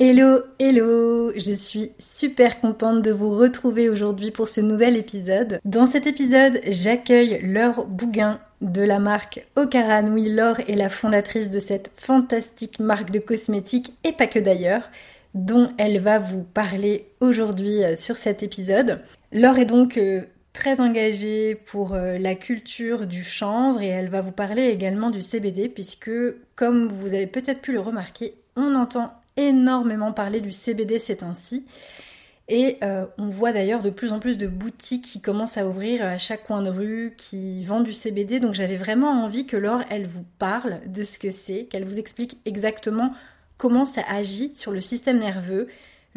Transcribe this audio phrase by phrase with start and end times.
[0.00, 5.58] Hello, hello Je suis super contente de vous retrouver aujourd'hui pour ce nouvel épisode.
[5.64, 10.06] Dans cet épisode, j'accueille Laure Bouguin de la marque Ocaran.
[10.12, 14.88] Oui, Laure est la fondatrice de cette fantastique marque de cosmétiques et pas que d'ailleurs
[15.34, 19.00] dont elle va vous parler aujourd'hui euh, sur cet épisode.
[19.32, 24.20] Laure est donc euh, très engagée pour euh, la culture du chanvre et elle va
[24.20, 26.12] vous parler également du CBD puisque
[26.54, 31.64] comme vous avez peut-être pu le remarquer, on entend énormément parler du CBD ces temps-ci.
[32.50, 36.02] Et euh, on voit d'ailleurs de plus en plus de boutiques qui commencent à ouvrir
[36.04, 38.40] à chaque coin de rue, qui vendent du CBD.
[38.40, 41.98] Donc j'avais vraiment envie que Laure, elle vous parle de ce que c'est, qu'elle vous
[41.98, 43.12] explique exactement
[43.58, 45.68] comment ça agit sur le système nerveux,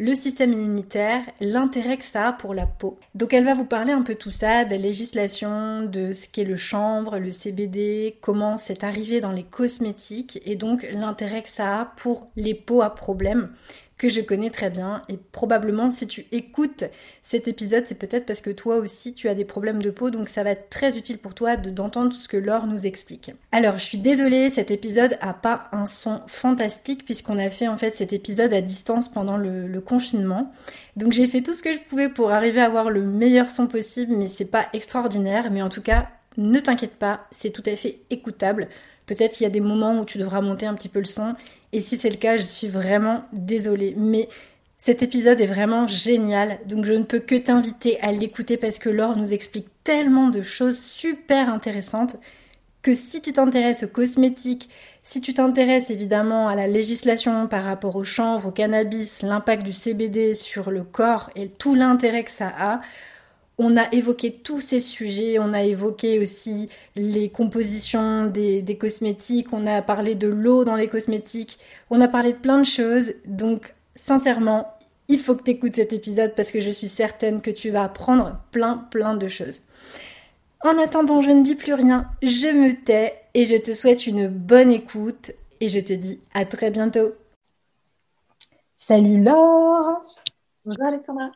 [0.02, 2.98] le système immunitaire, l'intérêt que ça a pour la peau.
[3.14, 6.42] Donc elle va vous parler un peu tout ça, de la législation, de ce qu'est
[6.42, 11.82] le chanvre, le CBD, comment c'est arrivé dans les cosmétiques et donc l'intérêt que ça
[11.82, 13.50] a pour les peaux à problème
[14.02, 15.02] que je connais très bien.
[15.08, 16.82] Et probablement si tu écoutes
[17.22, 20.10] cet épisode c'est peut-être parce que toi aussi tu as des problèmes de peau.
[20.10, 23.30] Donc ça va être très utile pour toi d'entendre ce que Laure nous explique.
[23.52, 27.76] Alors je suis désolée cet épisode a pas un son fantastique puisqu'on a fait en
[27.76, 30.50] fait cet épisode à distance pendant le, le confinement.
[30.96, 33.68] Donc j'ai fait tout ce que je pouvais pour arriver à avoir le meilleur son
[33.68, 35.52] possible mais c'est pas extraordinaire.
[35.52, 38.66] Mais en tout cas ne t'inquiète pas c'est tout à fait écoutable.
[39.06, 41.36] Peut-être qu'il y a des moments où tu devras monter un petit peu le son
[41.72, 43.94] et si c'est le cas, je suis vraiment désolée.
[43.96, 44.28] Mais
[44.78, 48.88] cet épisode est vraiment génial, donc je ne peux que t'inviter à l'écouter parce que
[48.88, 52.16] Laure nous explique tellement de choses super intéressantes
[52.82, 54.68] que si tu t'intéresses aux cosmétiques,
[55.04, 59.72] si tu t'intéresses évidemment à la législation par rapport au chanvre, au cannabis, l'impact du
[59.72, 62.80] CBD sur le corps et tout l'intérêt que ça a,
[63.58, 69.66] on a évoqué tous ces sujets, on a évoqué aussi les compositions des, cosmétiques, on
[69.66, 71.58] a parlé de l'eau dans les cosmétiques,
[71.90, 73.12] on a parlé de plein de choses.
[73.26, 74.74] Donc, sincèrement,
[75.08, 77.84] il faut que tu écoutes cet épisode parce que je suis certaine que tu vas
[77.84, 79.62] apprendre plein, plein de choses.
[80.62, 84.28] En attendant, je ne dis plus rien, je me tais et je te souhaite une
[84.28, 87.12] bonne écoute et je te dis à très bientôt.
[88.76, 90.02] Salut Laure
[90.64, 91.30] Bonjour Alexandra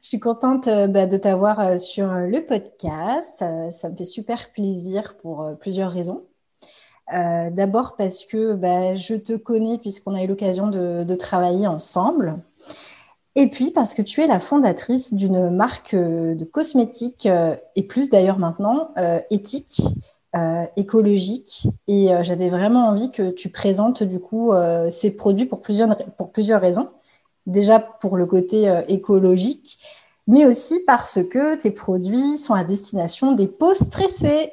[0.00, 3.44] je suis contente euh, bah, de t'avoir euh, sur euh, le podcast.
[3.70, 6.24] Ça, me fait super plaisir pour plusieurs raisons.
[7.10, 12.36] D'abord parce que bah, je te connais puisqu'on a eu l'occasion de, travailler ensemble.
[13.34, 17.26] Et puis parce que tu es la fondatrice d'une marque de cosmétiques,
[17.76, 18.90] et plus d'ailleurs maintenant,
[19.30, 19.80] éthique,
[20.76, 21.68] écologique.
[21.86, 24.52] Et j'avais vraiment envie que tu présentes du coup
[24.90, 26.90] ces produits pour plusieurs, pour plusieurs raisons
[27.48, 29.78] déjà pour le côté euh, écologique,
[30.26, 34.52] mais aussi parce que tes produits sont à destination des peaux stressées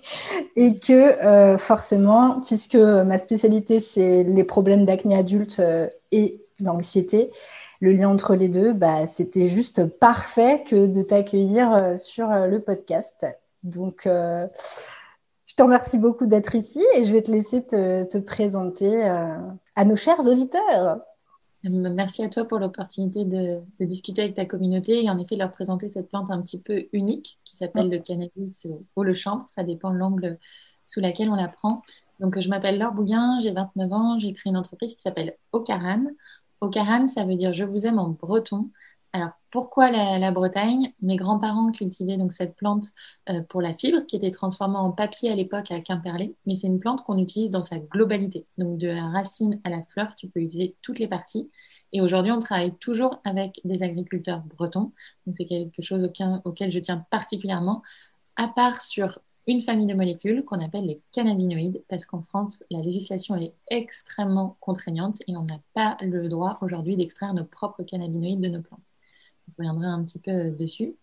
[0.56, 7.30] et que euh, forcément, puisque ma spécialité c'est les problèmes d'acné adulte euh, et l'anxiété,
[7.80, 13.26] le lien entre les deux, bah, c'était juste parfait que de t'accueillir sur le podcast.
[13.62, 19.02] Donc, je te remercie beaucoup d'être ici et je vais te laisser te, te présenter
[19.02, 21.00] à nos chers auditeurs.
[21.66, 25.88] Merci à toi pour l'opportunité de, discuter avec ta communauté et en effet leur présenter
[25.88, 28.66] cette plante un petit peu unique qui s'appelle le cannabis
[28.96, 29.46] ou le chanvre.
[29.48, 30.38] Ça dépend de l'angle
[30.84, 31.82] sous laquelle on la prend.
[32.20, 36.04] Donc, je m'appelle Laure Bouguin, j'ai 29 ans, j'ai créé une entreprise qui s'appelle Ocaran.
[36.60, 38.70] Ocaran, ça veut dire je vous aime en breton.
[39.14, 40.92] Alors, pourquoi la, Bretagne?
[41.00, 42.86] Mes grands-parents cultivaient donc cette plante
[43.28, 46.66] euh, pour la fibre qui était transformée en papier à l'époque à Quimperlé, mais c'est
[46.66, 48.44] une plante qu'on utilise dans sa globalité.
[48.58, 51.48] Donc, de la racine à la fleur, tu peux utiliser toutes les parties.
[51.92, 54.90] Et aujourd'hui, on travaille toujours avec des agriculteurs bretons.
[55.36, 56.10] C'est quelque chose
[56.44, 57.82] auquel je tiens particulièrement,
[58.34, 62.80] à part sur une famille de molécules qu'on appelle les cannabinoïdes, parce qu'en France, la
[62.80, 68.40] législation est extrêmement contraignante et on n'a pas le droit aujourd'hui d'extraire nos propres cannabinoïdes
[68.40, 68.80] de nos plantes.
[69.48, 70.94] Je reviendrai un petit peu euh, dessus.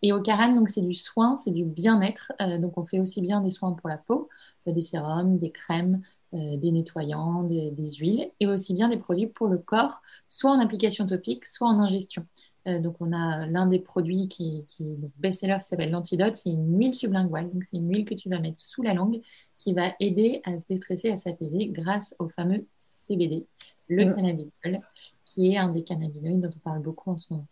[0.00, 2.32] Et au Caran, donc c'est du soin, c'est du bien-être.
[2.40, 4.28] Euh, donc on fait aussi bien des soins pour la peau,
[4.68, 6.02] euh, des sérums, des crèmes,
[6.32, 11.06] des nettoyants, des, huiles, et aussi bien des produits pour le corps, soit en application
[11.06, 12.26] topique, soit en ingestion.
[12.66, 16.78] donc on a l'un des produits qui, qui est best-seller qui s'appelle l'antidote, c'est une
[16.78, 17.50] huile sublinguale.
[17.50, 19.22] Donc c'est une huile que tu vas mettre sous la langue
[19.56, 22.66] qui va aider à se déstresser, à s'apaiser grâce au fameux
[23.06, 23.46] CBD,
[23.88, 24.80] le mmh.
[25.24, 27.46] qui est un des cannabinoïdes dont on parle beaucoup en ce moment.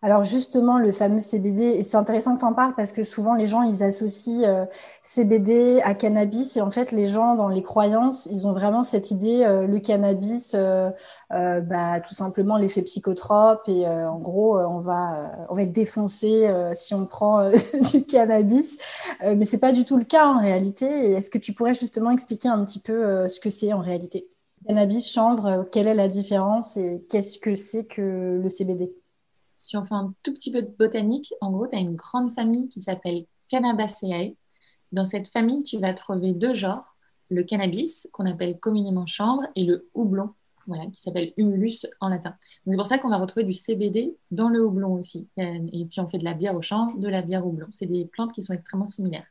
[0.00, 3.34] Alors justement, le fameux CBD, et c'est intéressant que tu en parles parce que souvent
[3.34, 4.64] les gens, ils associent euh,
[5.02, 9.10] CBD à cannabis et en fait, les gens, dans les croyances, ils ont vraiment cette
[9.10, 10.90] idée, euh, le cannabis, euh,
[11.30, 16.94] bah, tout simplement l'effet psychotrope et en gros, on, va, on va être défoncé si
[16.94, 17.50] on prend
[17.92, 18.78] du cannabis.
[19.20, 20.86] mais c'est pas du tout le cas en réalité.
[21.12, 24.28] Est-ce que tu pourrais justement expliquer un petit peu ce que c'est en réalité?
[24.66, 28.92] Cannabis, chambre, quelle est la différence et qu'est-ce que c'est que le CBD
[29.58, 32.32] si on fait un tout petit peu de botanique, en gros, tu as une grande
[32.32, 34.36] famille qui s'appelle Cannabaceae.
[34.92, 36.96] Dans cette famille, tu vas trouver deux genres,
[37.28, 40.30] le cannabis, qu'on appelle communément chambre, et le houblon,
[40.68, 42.36] voilà, qui s'appelle humulus en latin.
[42.66, 45.28] C'est pour ça qu'on va retrouver du CBD dans le houblon aussi.
[45.38, 47.66] Euh, et puis on fait de la bière au champ, de la bière au houblon.
[47.72, 49.26] C'est des plantes qui sont extrêmement similaires.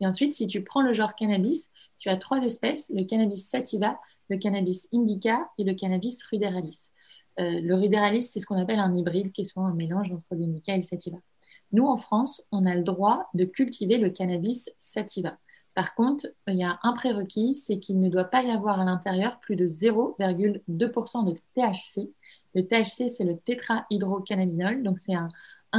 [0.00, 3.98] Et ensuite, si tu prends le genre cannabis, tu as trois espèces, le cannabis sativa,
[4.28, 6.90] le cannabis indica et le cannabis ruderalis.
[7.40, 10.76] Euh, le ruderalis, c'est ce qu'on appelle un hybride, qui est un mélange entre l'indica
[10.76, 11.18] et sativa.
[11.72, 15.36] Nous, en France, on a le droit de cultiver le cannabis sativa.
[15.74, 18.84] Par contre, il y a un prérequis, c'est qu'il ne doit pas y avoir à
[18.84, 22.12] l'intérieur plus de 0,2% de THC.
[22.54, 25.28] Le THC, c'est le tétrahydrocannabinol, donc c'est un,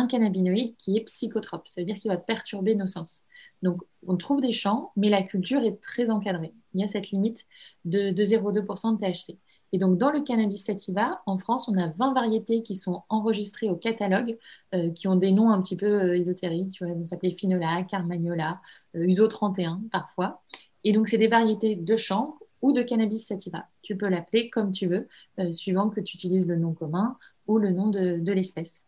[0.09, 1.69] cannabinoïde qui est psychotrope.
[1.69, 3.23] Ça veut dire qu'il va perturber nos sens.
[3.61, 6.53] Donc, on trouve des champs, mais la culture est très encadrée.
[6.73, 7.45] Il y a cette limite
[7.85, 9.39] de 0,2% de THC.
[9.71, 13.69] Et donc, dans le cannabis sativa, en France, on a 20 variétés qui sont enregistrées
[13.69, 14.37] au catalogue,
[14.73, 16.73] euh, qui ont des noms un petit peu euh, ésotériques.
[16.73, 18.61] Tu vont s'appeler Finola, Carmagnola,
[18.95, 20.41] euh, Uso 31 parfois.
[20.83, 23.67] Et donc, c'est des variétés de chanvre ou de cannabis sativa.
[23.81, 25.07] Tu peux l'appeler comme tu veux,
[25.51, 27.17] suivant que tu utilises le nom commun
[27.47, 28.85] ou le nom de, de l'espèce.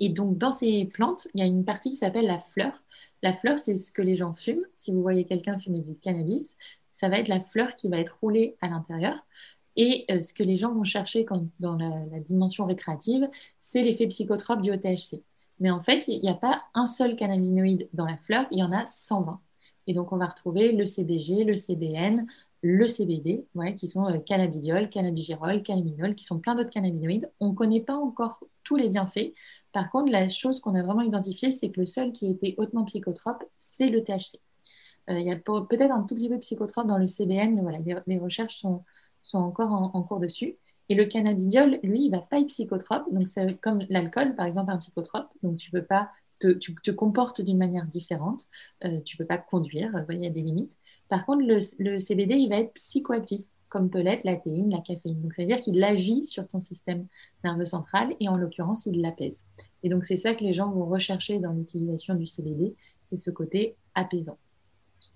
[0.00, 2.72] Et donc, dans ces plantes, il y a une partie qui s'appelle la fleur.
[3.22, 4.64] La fleur, c'est ce que les gens fument.
[4.74, 6.56] Si vous voyez quelqu'un fumer du cannabis,
[6.92, 9.14] ça va être la fleur qui va être roulée à l'intérieur.
[9.78, 11.24] Et euh, ce que les gens vont chercher
[11.60, 13.28] dans la, dimension récréative,
[13.60, 15.22] c'est l'effet psychotrope du OTHC.
[15.60, 18.62] Mais en fait, il n'y a pas un seul cannabinoïde dans la fleur, il y
[18.62, 19.40] en a 120.
[19.86, 22.26] Et donc, on va retrouver le CBG, le CBN,
[22.62, 23.46] le CBD,
[23.76, 27.30] qui sont euh, cannabidiol, cannabigérol, cannabinol, qui sont plein d'autres cannabinoïdes.
[27.38, 29.32] On ne connaît pas encore tous les bienfaits.
[29.72, 32.84] Par contre, la chose qu'on a vraiment identifiée, c'est que le seul qui été hautement
[32.84, 34.40] psychotrope, c'est le THC.
[35.08, 37.62] Euh, il y a peut-être un tout petit peu de psychotrope dans le CBN, mais
[37.62, 38.82] voilà, les recherches sont,
[39.22, 40.56] sont encore en, cours dessus.
[40.88, 43.12] Et le cannabidiol, lui, il va pas être psychotrope.
[43.12, 45.28] Donc, c'est comme l'alcool, par exemple, un psychotrope.
[45.42, 48.48] Donc, tu peux pas te, tu te comportes d'une manière différente.
[48.84, 49.92] Euh, tu peux pas conduire.
[50.08, 50.76] Il y a des limites.
[51.08, 55.20] Par contre, le, CBD, il va être psychoactif, comme peut l'être la théine, la caféine.
[55.20, 57.06] Donc, ça veut dire qu'il agit sur ton système
[57.44, 59.44] nerveux central et en l'occurrence, il l'apaise.
[59.82, 62.74] Et donc, c'est ça que les gens vont rechercher dans l'utilisation du CBD,
[63.04, 64.38] c'est ce côté apaisant.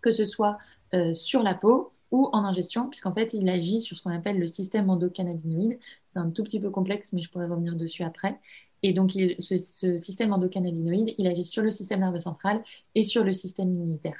[0.01, 0.59] Que ce soit
[0.95, 4.39] euh, sur la peau, ou en ingestion, puisqu'en fait, il agit sur ce qu'on appelle
[4.39, 5.79] le système endocannabinoïde.
[6.13, 8.39] C'est un tout petit peu complexe, mais je pourrais revenir dessus après.
[8.83, 12.63] Et donc, il, ce, système endocannabinoïde, il agit sur le système nerveux central
[12.95, 14.17] et sur le système immunitaire,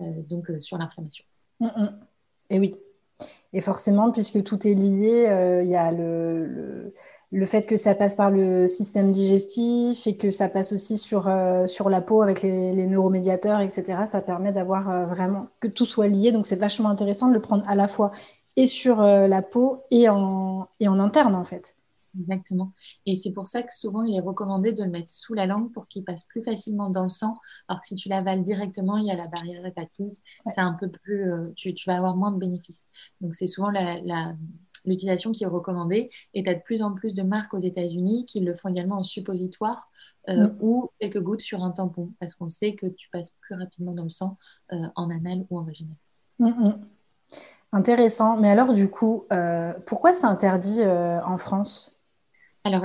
[0.00, 1.24] euh, donc euh, sur l'inflammation.
[1.60, 1.98] Mm, mm.
[2.50, 2.76] Et oui.
[3.52, 6.94] Et forcément, puisque tout est lié, euh, il y a le le
[7.46, 11.66] fait que ça passe par le système digestif et que ça passe aussi sur, euh,
[11.66, 16.08] sur la peau avec les, neuromédiateurs, etc., ça permet d'avoir euh, vraiment que tout soit
[16.08, 16.30] lié.
[16.30, 18.10] Donc, c'est vachement intéressant de le prendre à la fois
[18.56, 21.74] et sur euh, la peau et en, et en interne, en fait.
[22.20, 22.72] Exactement.
[23.06, 25.72] Et c'est pour ça que souvent, il est recommandé de le mettre sous la langue
[25.72, 27.38] pour qu'il passe plus facilement dans le sang.
[27.66, 30.22] Alors que si tu l'avales directement, il y a la barrière hépatique.
[30.54, 32.86] C'est un peu plus, tu, tu, vas avoir moins de bénéfices.
[33.22, 34.34] Donc, c'est souvent la, la
[34.84, 36.10] l'utilisation qui est recommandée.
[36.34, 38.98] Et tu as de plus en plus de marques aux États-Unis qui le font également
[38.98, 39.88] en suppositoire
[40.28, 40.56] euh, mm.
[40.60, 44.04] ou quelques gouttes sur un tampon, parce qu'on sait que tu passes plus rapidement dans
[44.04, 44.36] le sang
[44.72, 45.96] euh, en anal ou en vaginal.
[46.38, 46.80] Mm, mm.
[47.72, 48.36] Intéressant.
[48.36, 51.92] Mais alors, du coup, euh, pourquoi c'est interdit en France?
[52.64, 52.84] Alors,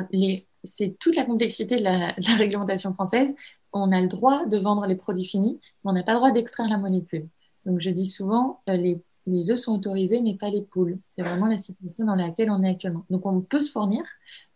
[0.63, 3.33] c'est toute la complexité de la, de la, réglementation française.
[3.73, 6.31] On a le droit de vendre les produits finis, mais on n'a pas le droit
[6.31, 7.27] d'extraire la molécule.
[7.65, 10.99] Donc, je dis souvent, les les œufs sont autorisés, mais pas les poules.
[11.09, 13.05] C'est vraiment la situation dans laquelle on est actuellement.
[13.09, 14.01] Donc, on peut se fournir.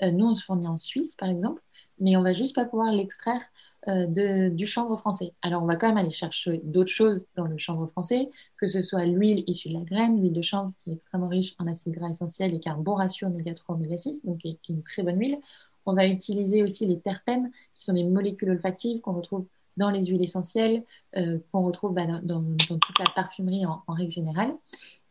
[0.01, 1.61] Euh, nous, on se fournit en Suisse, par exemple,
[1.99, 3.41] mais on va juste pas pouvoir l'extraire
[3.89, 5.33] euh, du chanvre français.
[5.41, 8.81] Alors, on va quand même aller chercher d'autres choses dans le chanvre français, que ce
[8.81, 11.93] soit l'huile issue de la graine, l'huile de chanvre qui est extrêmement riche en acides
[11.93, 14.69] gras essentiels et qui a un bon ratio oméga 3, oméga 6, donc qui est
[14.69, 15.37] une très bonne huile.
[15.85, 19.45] On va utiliser aussi les terpènes, qui sont des molécules olfactives qu'on retrouve
[19.77, 20.83] dans les huiles essentielles
[21.17, 24.53] euh, qu'on retrouve bah, dans, toute la parfumerie en, règle générale.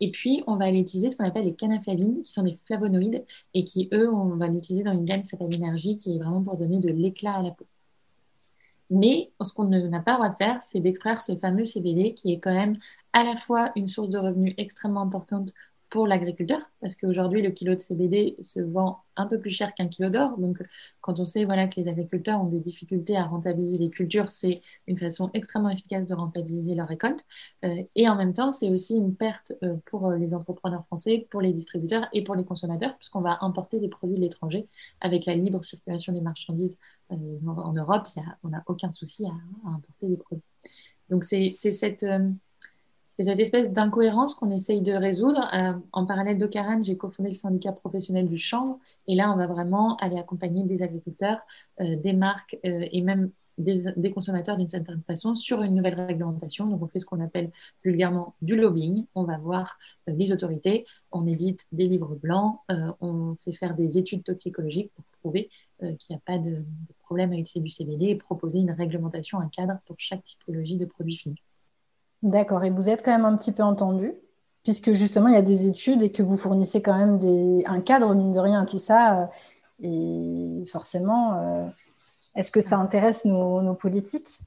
[0.00, 3.24] Et puis, on va aller utiliser ce qu'on appelle les canaflavines, qui sont des flavonoïdes
[3.54, 6.42] et qui, eux, on va l'utiliser dans une gamme qui s'appelle l'énergie, qui est vraiment
[6.42, 7.66] pour donner de l'éclat à la peau.
[8.90, 12.32] Mais ce qu'on n'a pas le droit de faire, c'est d'extraire ce fameux CBD qui
[12.32, 12.74] est quand même
[13.12, 15.52] à la fois une source de revenus extrêmement importante
[15.90, 19.88] pour l'agriculteur, parce qu'aujourd'hui, le kilo de CBD se vend un peu plus cher qu'un
[19.88, 20.38] kilo d'or.
[20.38, 20.62] Donc,
[21.00, 24.62] quand on sait voilà, que les agriculteurs ont des difficultés à rentabiliser les cultures, c'est
[24.86, 27.26] une façon extrêmement efficace de rentabiliser leur récolte.
[27.64, 31.40] Euh, et en même temps, c'est aussi une perte euh, pour les entrepreneurs français, pour
[31.40, 34.68] les distributeurs et pour les consommateurs, puisqu'on va importer des produits de l'étranger
[35.00, 36.78] avec la libre circulation des marchandises
[37.10, 38.06] en, Europe.
[38.44, 39.32] On n'a aucun souci à,
[39.68, 40.44] importer des produits.
[41.08, 42.04] Donc, c'est cette
[43.20, 45.46] c'est cette espèce d'incohérence qu'on essaye de résoudre.
[45.52, 48.78] Euh, en parallèle de Karen, j'ai cofondé le syndicat professionnel du chanvre.
[49.06, 51.38] Et là, on va vraiment aller accompagner des agriculteurs,
[51.82, 56.66] euh, des marques euh, et même des, consommateurs d'une certaine façon sur une nouvelle réglementation.
[56.66, 57.50] Donc, on fait ce qu'on appelle
[57.84, 59.04] vulgairement du lobbying.
[59.14, 62.60] On va voir les autorités, on édite des livres blancs,
[63.02, 65.50] on fait faire des études toxicologiques pour prouver
[65.80, 66.64] qu'il n'y a pas de,
[67.04, 71.16] problème avec du CBD et proposer une réglementation, un cadre pour chaque typologie de produits
[71.16, 71.42] finis.
[72.22, 72.64] D'accord.
[72.64, 74.12] Et vous êtes quand même un petit peu entendu,
[74.62, 77.62] puisque justement, il y a des études et que vous fournissez quand même des...
[77.66, 79.22] un cadre, mine de rien, à tout ça.
[79.22, 79.26] Euh,
[79.82, 81.66] et forcément, euh,
[82.34, 84.42] est-ce que ça intéresse nos politiques?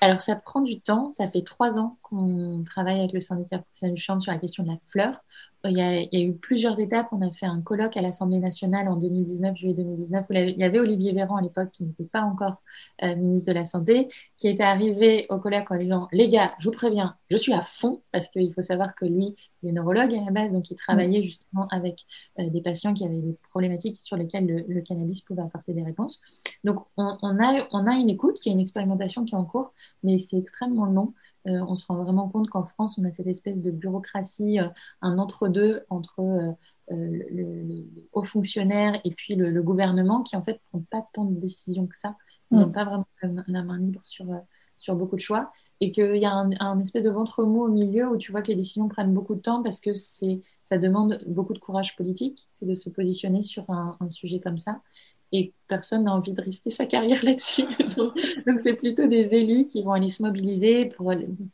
[0.00, 1.12] Alors, ça prend du temps.
[1.12, 4.64] Ça fait trois ans qu'on travaille avec le syndicat professionnel du chanvre sur la question
[4.64, 5.22] de la fleur.
[5.64, 7.08] Il y, a, il y, a, eu plusieurs étapes.
[7.12, 10.64] On a fait un colloque à l'Assemblée nationale en 2019, juillet 2019, où il y
[10.64, 12.62] avait Olivier Véran à l'époque, qui n'était pas encore
[13.04, 16.68] euh, ministre de la Santé, qui était arrivé au colloque en disant Les gars, je
[16.68, 20.12] vous préviens, je suis à fond, parce qu'il faut savoir que lui, il est neurologue
[20.12, 21.24] à la base, donc il travaillait mmh.
[21.24, 22.06] justement avec
[22.40, 26.20] euh, des patients qui avaient des problématiques sur lesquelles le, cannabis pouvait apporter des réponses.
[26.64, 29.38] Donc, on, on, a, on a une écoute, il y a une expérimentation qui est
[29.38, 31.14] en cours, mais c'est extrêmement long.
[31.48, 34.68] Euh, on se rend vraiment compte qu'en France, on a cette espèce de bureaucratie, euh,
[35.00, 36.52] un entre-deux entre, euh,
[36.88, 41.40] les hauts fonctionnaires et puis le, gouvernement qui, en fait, ne prend pas tant de
[41.40, 42.16] décisions que ça.
[42.50, 42.72] Ils n'ont mm.
[42.72, 43.06] pas vraiment
[43.46, 44.26] la main libre sur,
[44.78, 45.52] sur beaucoup de choix.
[45.80, 48.48] Et qu'il y a un, espèce de ventre mou au milieu où tu vois que
[48.48, 52.66] les décisions prennent beaucoup de temps parce que ça demande beaucoup de courage politique que
[52.66, 54.80] de se positionner sur un sujet comme ça
[55.32, 57.64] et personne n'a envie de risquer sa carrière là-dessus.
[58.46, 60.92] Donc, c'est plutôt des élus qui vont aller se mobiliser,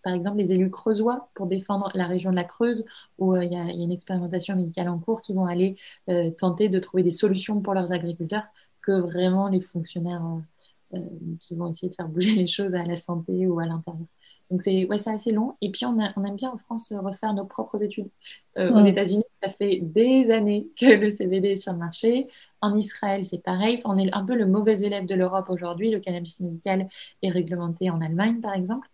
[0.02, 2.84] par exemple les élus creusois, pour défendre la région de la Creuse,
[3.18, 5.76] où euh, il y, a une expérimentation médicale en cours, qui vont aller
[6.08, 8.44] euh, tenter de trouver des solutions pour leurs agriculteurs
[8.82, 10.40] que vraiment les fonctionnaires euh,
[11.40, 14.06] qui vont essayer de faire bouger les choses à la santé ou à l'intérieur.
[14.50, 15.56] Donc c'est ouais, assez long.
[15.60, 18.08] Et puis on, on, aime bien en France refaire nos propres études.
[18.56, 22.28] Euh, aux États-Unis, ça fait des années que le CBD est sur le marché.
[22.60, 23.80] En Israël, c'est pareil.
[23.84, 25.90] on est un peu le mauvais élève de l'Europe aujourd'hui.
[25.90, 26.88] Le cannabis médical
[27.22, 28.88] est réglementé en Allemagne, par exemple.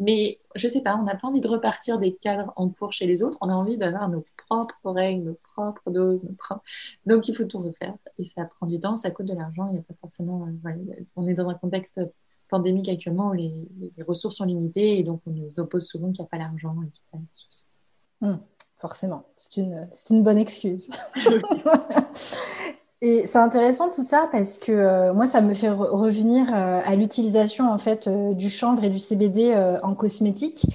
[0.00, 3.06] Mais je sais pas, on n'a pas envie de repartir des cadres en cours chez
[3.06, 3.36] les autres.
[3.42, 6.20] On a envie d'avoir nos propres règles, nos propres doses.
[7.04, 7.94] Donc il faut tout refaire.
[8.18, 9.66] Et ça prend du temps, ça coûte de l'argent.
[9.66, 10.46] Il n'y a pas forcément.
[10.46, 12.00] Euh, on est dans un contexte
[12.48, 13.54] pandémique actuellement où les,
[14.08, 16.90] ressources sont limitées et donc on nous oppose souvent qu'il n'y a pas l'argent et
[16.90, 18.26] qu'il n'y a pas de.
[18.26, 18.40] Hum,
[18.78, 20.90] forcément, c'est une, une bonne excuse.
[23.02, 26.94] et c'est intéressant tout ça parce que euh, moi, ça me fait revenir euh, à
[26.96, 30.66] l'utilisation en fait euh, du chanvre et du CBD en cosmétique.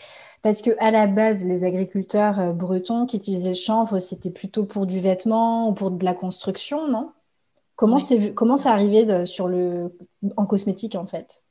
[0.41, 4.85] Parce que à la base, les agriculteurs bretons qui utilisaient le chanvre, c'était plutôt pour
[4.85, 7.11] du vêtement ou pour de la construction, non?
[7.75, 9.97] Comment c'est comment ça arrivé sur le
[10.37, 11.43] en cosmétique en fait?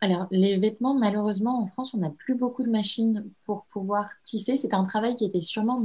[0.00, 4.56] Alors, les vêtements, malheureusement, en France, on n'a plus beaucoup de machines pour pouvoir tisser.
[4.56, 5.80] C'est un travail qui était sûrement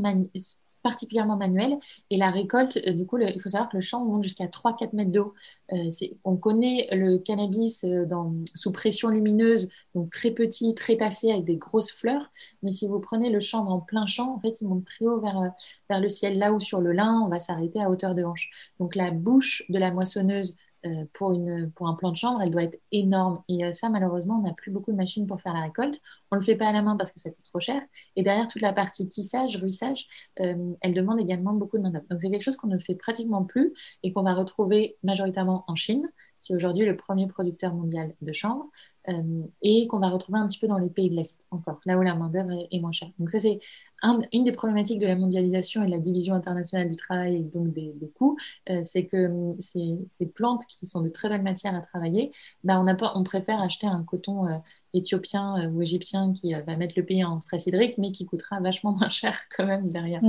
[0.88, 1.78] particulièrement manuel.
[2.10, 4.94] Et la récolte, euh, du coup, il faut savoir que le champ monte jusqu'à 3-4
[4.94, 5.34] mètres d'eau.
[5.74, 5.90] Euh,
[6.24, 11.44] on connaît le cannabis euh, dans, sous pression lumineuse, donc très petit, très tassé, avec
[11.44, 12.32] des grosses fleurs.
[12.64, 15.20] Mais si vous prenez le champ en plein champ, en fait, il monte très haut
[15.20, 15.52] vers,
[15.90, 16.38] vers le ciel.
[16.38, 18.50] Là où sur le lin, on va s'arrêter à hauteur de hanche.
[18.80, 22.52] Donc la bouche de la moissonneuse euh, pour, une, pour un plan de chambre, elle
[22.52, 23.42] doit être énorme.
[23.50, 26.00] Et euh, ça, malheureusement, on n'a plus beaucoup de machines pour faire la récolte.
[26.32, 27.82] On ne le fait pas à la main parce que ça coûte trop cher.
[28.16, 30.08] Et derrière, toute la partie tissage, ruissage,
[30.40, 33.44] euh, elle demande également beaucoup de main Donc, c'est quelque chose qu'on ne fait pratiquement
[33.44, 36.08] plus et qu'on va retrouver majoritairement en Chine,
[36.42, 38.70] qui est aujourd'hui le premier producteur mondial de chanvre,
[39.10, 41.98] euh, et qu'on va retrouver un petit peu dans les pays de l'Est encore, là
[41.98, 43.10] où la main-d'œuvre est, moins chère.
[43.20, 43.60] Donc, ça, c'est
[44.32, 47.74] une des problématiques de la mondialisation et de la division internationale du travail et donc
[47.74, 48.38] des, coûts,
[48.70, 52.32] euh, c'est que hum, ces, plantes qui sont de très belles matières à travailler,
[52.64, 54.58] bah, on, on préfère acheter un coton euh,
[54.94, 58.92] éthiopien ou égyptien qui va mettre le pays en stress hydrique, mais qui coûtera vachement
[58.98, 60.22] moins cher quand même derrière.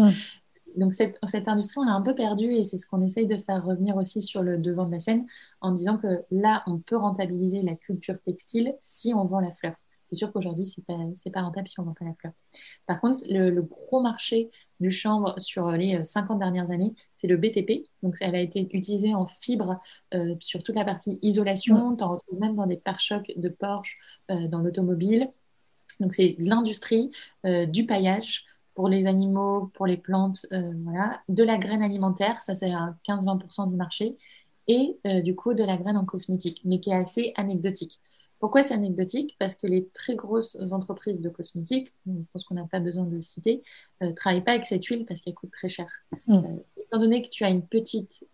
[0.78, 1.18] Donc cette,
[1.48, 4.22] industrie, on l'a un peu perdue et c'est ce qu'on essaye de faire revenir aussi
[4.22, 5.26] sur le devant de la scène
[5.60, 9.74] en disant que là, on peut rentabiliser la culture textile si on vend la fleur.
[10.06, 12.32] C'est sûr qu'aujourd'hui, ce n'est pas, rentable si on ne vend pas la fleur.
[12.86, 17.36] Par contre, le, gros marché du chanvre sur les 50 euh, dernières années, c'est le
[17.36, 17.86] BTP.
[18.02, 19.78] Donc, elle a été utilisée en fibre
[20.14, 21.94] euh, sur toute la partie isolation.
[21.96, 23.98] Tu en retrouves même dans des pare-chocs de Porsche,
[24.30, 25.30] euh, dans l'automobile.
[26.00, 27.10] Donc, c'est de l'industrie,
[27.44, 28.44] du paillage,
[28.78, 33.68] pour les animaux, pour les plantes, voilà, de la graine alimentaire, ça c'est à 15-20%
[33.70, 34.16] du marché,
[34.68, 37.98] et du coup de la graine en cosmétique, mais qui est assez anecdotique.
[38.38, 39.34] Pourquoi c'est anecdotique?
[39.40, 43.20] Parce que les très grosses entreprises de cosmétiques, je pense qu'on n'a pas besoin de
[43.20, 43.64] citer,
[44.00, 45.88] ne travaillent pas avec cette huile parce qu'elle coûte très cher.
[46.28, 46.42] Mmh.
[46.88, 48.24] Étant donné que tu as une petite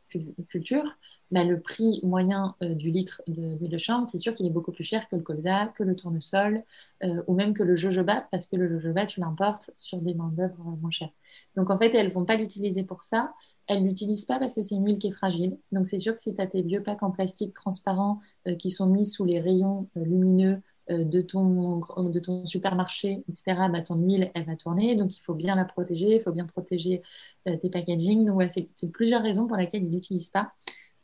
[0.48, 0.84] culture,
[1.30, 4.70] bah, le prix moyen euh, du litre d'huile de, chanvre, c'est sûr qu'il est beaucoup
[4.70, 6.62] plus cher que le colza, que le tournesol,
[7.02, 10.60] euh, ou même que le jojoba, parce que le jojoba, tu l'importes sur des main-d'œuvre
[10.60, 11.10] euh, moins chères.
[11.56, 13.34] Donc en fait, elles vont pas l'utiliser pour ça.
[13.66, 15.58] Elles l'utilisent pas parce que c'est une huile qui est fragile.
[15.72, 18.20] Donc c'est sûr que si tu as tes vieux packs en plastique transparent
[18.58, 20.60] qui sont mis sous les rayons lumineux
[20.90, 24.96] de ton, de ton supermarché, etc., bah, ton huile, elle va tourner.
[24.96, 27.02] Donc, il faut bien la protéger, il faut bien protéger
[27.48, 28.26] euh, tes packaging.
[28.26, 30.50] Donc, c'est plusieurs raisons pour lesquelles ils l'utilisent pas.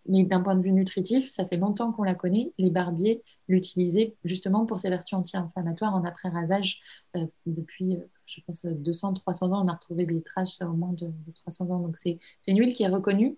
[0.06, 2.52] Mais d'un point de vue nutritif, ça fait longtemps qu'on la connaît.
[2.58, 6.80] Les barbiers l'utilisaient justement pour ses vertus anti-inflammatoires en après-rasage
[7.16, 9.64] euh, depuis, je pense, 200, 300 ans.
[9.64, 11.80] On a retrouvé des traces au moins de, de 300 ans.
[11.80, 13.36] Donc, c'est une huile qui est reconnue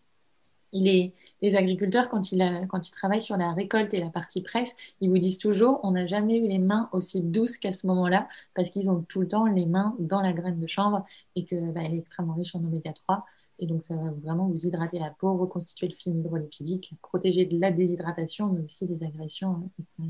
[0.72, 1.12] les
[1.56, 5.80] agriculteurs, quand ils, travaillent sur la récolte et la partie presse, ils vous disent toujours
[5.82, 9.20] on n'a jamais eu les mains aussi douces qu'à ce moment-là, parce qu'ils ont tout
[9.20, 11.04] le temps les mains dans la graine de chanvre
[11.36, 13.24] et qu'elle bah, est extrêmement riche en oméga 3.
[13.58, 17.60] Et donc, ça va vraiment vous hydrater la peau, reconstituer le film hydrolipidique, protéger de
[17.60, 19.70] la déshydratation, mais aussi des agressions.
[20.00, 20.04] Hein,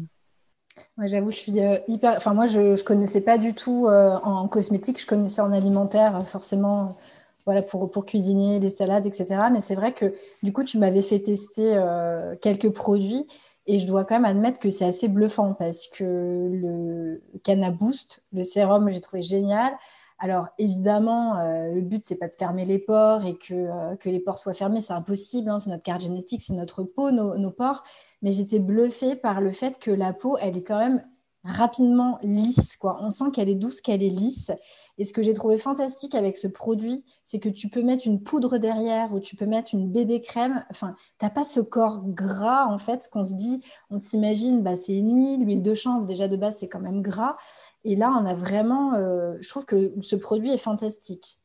[1.04, 2.16] j'avoue, je suis euh, hyper.
[2.16, 6.26] Enfin, moi, je ne connaissais pas du tout euh, en cosmétique, je connaissais en alimentaire,
[6.28, 6.96] forcément
[7.44, 9.26] voilà, pour, pour cuisiner les salades, etc.
[9.52, 13.26] Mais c'est vrai que du coup, tu m'avais fait tester euh, quelques produits
[13.66, 18.24] et je dois quand même admettre que c'est assez bluffant parce que le Cana Boost,
[18.32, 19.72] le sérum, j'ai trouvé génial.
[20.18, 24.08] Alors évidemment, euh, le but, c'est pas de fermer les pores et que, euh, que
[24.08, 27.36] les pores soient fermés, c'est impossible, hein, c'est notre carte génétique, c'est notre peau, nos,
[27.36, 27.82] nos pores.
[28.22, 31.04] Mais j'étais bluffée par le fait que la peau, elle est quand même
[31.44, 32.76] rapidement lisse.
[32.76, 32.98] Quoi.
[33.00, 34.50] On sent qu'elle est douce, qu'elle est lisse.
[34.98, 38.22] Et ce que j'ai trouvé fantastique avec ce produit, c'est que tu peux mettre une
[38.22, 40.64] poudre derrière ou tu peux mettre une bébé crème.
[40.70, 43.62] Enfin, tu n'as pas ce corps gras, en fait, ce qu'on se dit.
[43.90, 47.02] On s'imagine, bah, c'est une huile, l'huile de chanvre, déjà de base, c'est quand même
[47.02, 47.36] gras.
[47.84, 51.38] Et là, on a vraiment, euh, je trouve que ce produit est fantastique.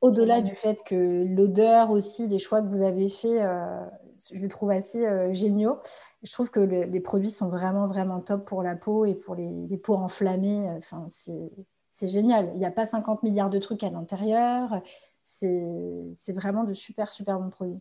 [0.00, 3.84] Au-delà du fait que l'odeur aussi, des choix que vous avez faits, euh,
[4.32, 5.78] je les trouve assez euh, géniaux.
[6.26, 9.76] Je trouve que les produits sont vraiment, vraiment top pour la peau et pour les,
[9.76, 10.68] peaux enflammées.
[10.76, 12.50] Enfin, c'est génial.
[12.54, 14.82] Il n'y a pas 50 milliards de trucs à l'intérieur.
[15.22, 17.80] C'est vraiment de super, super bons produits.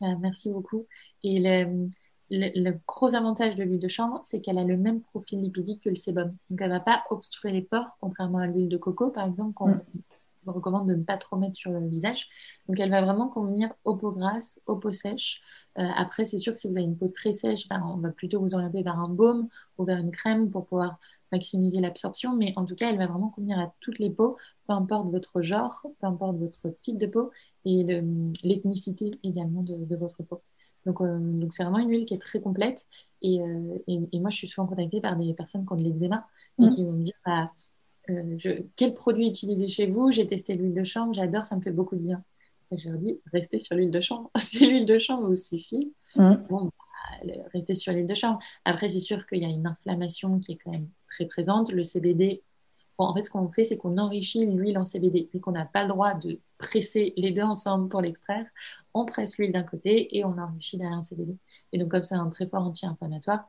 [0.00, 0.86] Ah, merci beaucoup.
[1.22, 1.88] Et le,
[2.30, 5.90] le, gros avantage de l'huile de chanvre, c'est qu'elle a le même profil lipidique que
[5.90, 6.34] le sébum.
[6.48, 9.52] Donc, elle ne va pas obstruer les pores, contrairement à l'huile de coco, par exemple,
[9.52, 9.80] qu'on mm
[10.52, 12.28] recommande de ne pas trop mettre sur le visage.
[12.68, 15.40] Donc, elle va vraiment convenir aux peaux grasses, aux peaux sèches.
[15.78, 18.10] Euh, après, c'est sûr que si vous avez une peau très sèche, ben, on va
[18.10, 20.98] plutôt vous orienter vers un baume ou vers une crème pour pouvoir
[21.32, 22.36] maximiser l'absorption.
[22.36, 25.42] Mais en tout cas, elle va vraiment convenir à toutes les peaux, peu importe votre
[25.42, 27.30] genre, peu importe votre type de peau
[27.64, 27.84] et
[28.44, 30.42] l'ethnicité également de, votre peau.
[30.86, 32.86] Donc, euh, donc c'est vraiment une huile qui est très complète.
[33.20, 36.26] Et, euh, et, moi, je suis souvent contactée par des personnes qui ont de l'eczéma
[36.58, 36.70] et mmh.
[36.70, 37.50] qui vont me dire bah,
[38.08, 40.10] je, quel produit utiliser chez vous?
[40.10, 42.22] J'ai testé l'huile de chanvre, j'adore, ça me fait beaucoup de bien.
[42.70, 44.30] Et je leur dis, restez sur l'huile de chanvre.
[44.38, 46.34] si l'huile de chanvre vous suffit, mm.
[46.48, 46.70] bon,
[47.24, 48.38] bah, restez sur l'huile de chanvre.
[48.64, 51.70] Après, c'est sûr qu'il y a une inflammation qui est quand même très présente.
[51.70, 52.42] Le CBD,
[52.98, 55.28] bon, en fait, ce qu'on fait, c'est qu'on enrichit l'huile en CBD.
[55.30, 58.46] Puis qu'on n'a pas le droit de presser les deux ensemble pour l'extraire,
[58.94, 61.36] on presse l'huile d'un côté et on enrichit derrière un CBD.
[61.72, 63.48] Et donc, comme c'est un très fort anti-inflammatoire,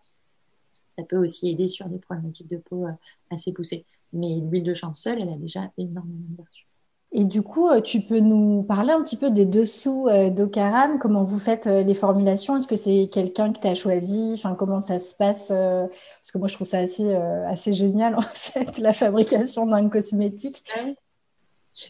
[0.98, 2.92] ça peut aussi aider sur des problématiques de peau euh,
[3.30, 3.86] assez poussées.
[4.14, 6.66] Mais l'huile de chanvre seule, elle a déjà énormément de vertus.
[7.14, 10.98] Et du coup, euh, tu peux nous parler un petit peu des dessous euh, d'Ocaran,
[10.98, 12.58] comment vous faites les formulations?
[12.58, 14.34] Est-ce que c'est quelqu'un que tu as choisi?
[14.34, 18.22] Enfin, comment ça se passe Parce que moi, je trouve ça assez, assez génial, en
[18.22, 20.64] fait, la fabrication d'un cosmétique.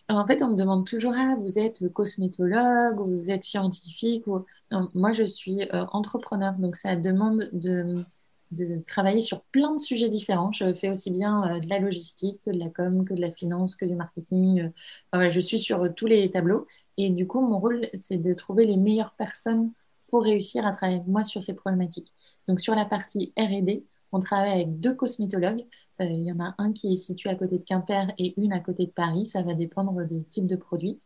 [0.10, 4.46] en fait, on me demande toujours ah, vous êtes cosmétologue ou vous êtes scientifique ou...
[4.93, 8.06] moi, je suis entrepreneur, donc ça demande de
[8.52, 10.52] de travailler sur plein de sujets différents.
[10.52, 13.32] Je fais aussi bien euh, de la logistique que de la com, que de la
[13.32, 14.72] finance, que du marketing.
[15.16, 16.68] Euh, je suis sur tous les tableaux.
[16.98, 19.72] Et du coup, mon rôle, c'est de trouver les meilleures personnes
[20.10, 22.14] pour réussir à travailler avec moi sur ces problématiques.
[22.48, 23.84] Donc, sur la partie R&D,
[24.14, 25.66] on travaille avec deux cosmétologues.
[26.02, 28.54] Euh, il y en a un qui est situé à côté de Quimper et une
[28.54, 29.26] à côté de Paris.
[29.26, 31.00] Ça va dépendre des types de produits.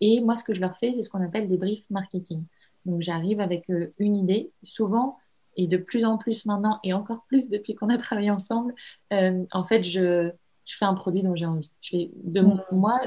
[0.00, 2.44] Et moi, ce que je leur fais, c'est ce qu'on appelle des briefs marketing.
[2.86, 4.52] Donc, j'arrive avec une idée.
[4.62, 5.18] Souvent,
[5.56, 8.74] et de plus en plus maintenant, et encore plus depuis qu'on a travaillé ensemble,
[9.12, 10.30] euh, en fait, je,
[10.64, 11.72] je, fais un produit dont j'ai envie.
[11.80, 12.62] Je de mm.
[12.72, 13.00] moi,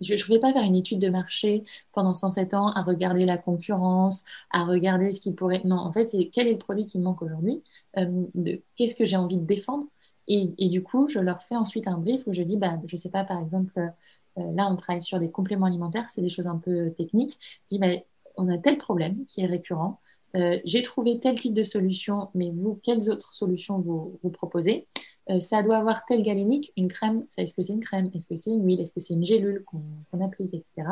[0.00, 3.38] je ne vais pas faire une étude de marché pendant 107 ans à regarder la
[3.38, 5.62] concurrence, à regarder ce qui pourrait.
[5.64, 7.62] Non, en fait, c'est quel est le produit qui me manque aujourd'hui,
[7.98, 8.24] euh,
[8.76, 9.86] qu'est-ce que j'ai envie de défendre.
[10.26, 12.96] Et, et, du coup, je leur fais ensuite un brief où je dis, bah, je
[12.96, 13.78] ne sais pas, par exemple,
[14.36, 17.38] là, on travaille sur des compléments alimentaires, c'est des choses un peu techniques.
[17.70, 17.88] Je dis, bah,
[18.36, 20.00] on a tel problème qui est récurrent.
[20.64, 24.88] J'ai trouvé tel type de solution, mais vous, quelles autres solutions vous, proposez
[25.40, 28.50] Ça doit avoir tel galénique, une crème, est-ce que c'est une crème Est-ce que c'est
[28.50, 30.88] une huile Est-ce que c'est une gélule qu'on applique, etc.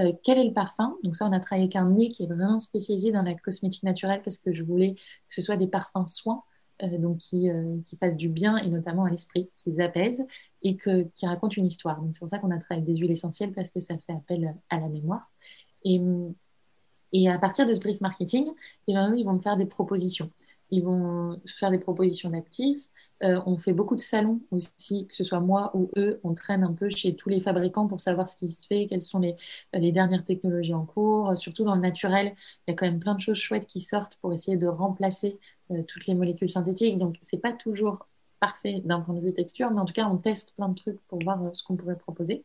[0.00, 0.96] Euh, quel est le parfum?
[1.02, 3.82] Donc ça, on a travaillé avec un nez qui est vraiment spécialisé dans la cosmétique
[3.82, 6.42] naturelle parce que je voulais que ce soit des parfums soins,
[6.82, 10.24] euh, donc qui, euh, qui, fassent du bien et notamment à l'esprit, qui apaisent
[10.62, 12.00] et que, qui racontent une histoire.
[12.00, 14.12] Donc c'est pour ça qu'on a travaillé avec des huiles essentielles parce que ça fait
[14.14, 15.30] appel à la mémoire.
[15.84, 16.00] Et,
[17.12, 18.50] et à partir de ce brief marketing,
[18.88, 20.30] eh bien, ils vont me faire des propositions.
[20.70, 22.88] Ils vont faire des propositions d'actifs,
[23.22, 26.64] euh, on fait beaucoup de salons aussi, que ce soit moi ou eux, on traîne
[26.64, 29.36] un peu chez tous les fabricants pour savoir ce qui se fait, quelles sont les,
[29.92, 31.38] dernières technologies en cours.
[31.38, 32.34] Surtout dans le naturel,
[32.66, 35.38] il y a quand même plein de choses chouettes qui sortent pour essayer de remplacer
[35.70, 36.98] euh, toutes les molécules synthétiques.
[36.98, 38.08] Donc, c'est pas toujours
[38.40, 41.00] parfait d'un point de vue texture, mais en tout cas, on teste plein de trucs
[41.06, 42.44] pour voir euh, ce qu'on pourrait proposer.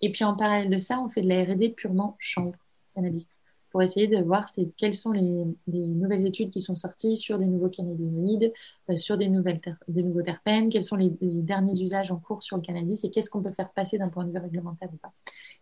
[0.00, 2.58] Et puis, en parallèle de ça, on fait de la R&D purement chambre
[2.94, 3.28] cannabis
[3.72, 5.22] pour essayer de voir quelles sont les,
[5.66, 8.52] nouvelles études qui sont sorties sur des nouveaux cannabinoïdes,
[8.90, 12.62] euh, sur des, nouvelles nouveaux terpènes, quels sont les, derniers usages en cours sur le
[12.62, 15.12] cannabis et qu'est-ce qu'on peut faire passer d'un point de vue réglementaire ou pas.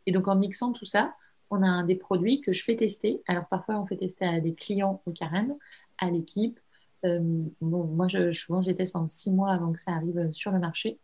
[0.07, 1.15] Et donc en mixant tout ça,
[1.51, 3.23] on a des produits que je fais tester.
[3.29, 5.55] Alors parfois on fait tester à des clients au carême,
[5.99, 6.59] à l'équipe.
[7.07, 7.21] Euh,
[7.61, 10.59] moi, je, souvent, je les teste pendant six mois avant que ça arrive sur le
[10.59, 10.99] marché.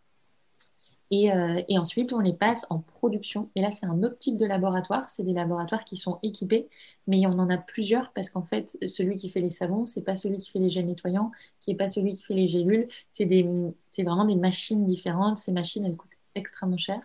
[1.12, 3.50] Euh, et, ensuite, on les passe en production.
[3.54, 5.08] Et là, c'est un autre type de laboratoire.
[5.10, 6.68] C'est des laboratoires qui sont équipés,
[7.06, 10.16] mais on en a plusieurs parce qu'en fait, celui qui fait les savons, c'est pas
[10.16, 12.88] celui qui fait les gels nettoyants, qui est pas celui qui fait les gélules.
[13.12, 13.48] C'est des,
[13.88, 15.38] c'est vraiment des machines différentes.
[15.38, 17.00] Ces machines, elles coûtent extrêmement cher.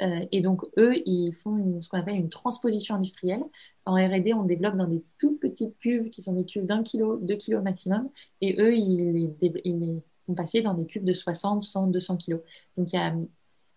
[0.00, 3.44] Euh, et donc, eux, ils font ce qu'on appelle une transposition industrielle.
[3.84, 7.18] En R&D, on développe dans des toutes petites cuves qui sont des cuves d'un kilo,
[7.18, 8.08] deux kilos maximum.
[8.40, 12.16] Et eux, ils les, ils les font passer dans des cuves de 60, 100, 200
[12.16, 12.40] kilos.
[12.76, 13.14] Donc, il y a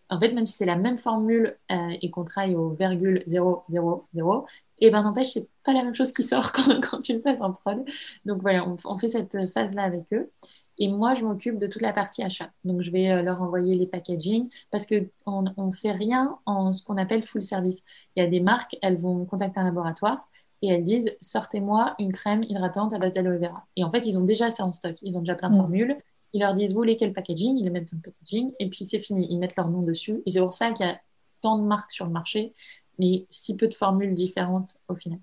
[0.10, 3.64] en fait, même si c'est la même formule euh, et qu'on travaille au virgule 0,
[3.70, 4.46] 0, 0,
[4.80, 7.40] et ben n'empêche, c'est pas la même chose qui sort quand, quand tu le fais
[7.42, 7.86] en prod.
[8.26, 10.32] Donc voilà, on, fait cette phase-là avec eux.
[10.78, 12.52] Et moi, je m'occupe de toute la partie achat.
[12.66, 16.84] Donc, je vais euh, leur envoyer les packaging parce qu'on on fait rien en ce
[16.84, 17.82] qu'on appelle full service.
[18.16, 20.28] Il y a des marques, elles vont contacter un laboratoire
[20.62, 23.66] et elles disent sortez-moi une crème hydratante à base d'aloe vera.
[23.78, 24.98] Et en fait, ils ont déjà ça en stock.
[25.02, 25.60] Ils ont déjà plein de mmh.
[25.60, 25.98] formules.
[26.36, 27.58] Ils leur disent, vous voulez quel packaging?
[27.58, 29.26] Ils les mettent dans le packaging et puis c'est fini.
[29.30, 30.22] Ils mettent leur nom dessus.
[30.26, 31.00] Et c'est pour ça qu'il y a
[31.40, 32.54] tant de marques sur le marché,
[33.00, 35.20] mais si peu de formules différentes au final.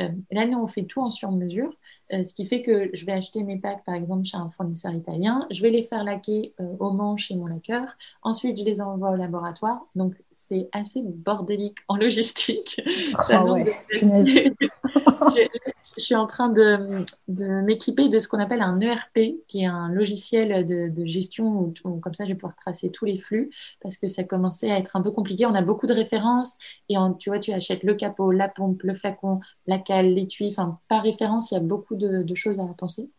[0.00, 1.74] Euh, là, nous, on fait tout en sur-mesure,
[2.12, 4.94] euh, ce qui fait que je vais acheter mes packs, par exemple, chez un fournisseur
[4.94, 8.80] italien, je vais les faire laquer euh, au Mans chez mon laqueur, ensuite je les
[8.80, 12.80] envoie au laboratoire, donc c'est assez bordélique en logistique.
[13.28, 13.74] Ouais.
[15.96, 19.88] je suis en train de, m'équiper de ce qu'on appelle un ERP, qui est un
[19.90, 23.50] logiciel de, gestion où, comme ça je vais pouvoir tracer tous les flux
[23.80, 25.46] parce que ça commençait à être un peu compliqué.
[25.46, 26.56] On a beaucoup de références
[26.88, 30.48] et tu vois, tu achètes le capot, la pompe, le flacon, la cale, l'étui.
[30.48, 33.10] Enfin, par référence, il y a beaucoup de, choses à penser.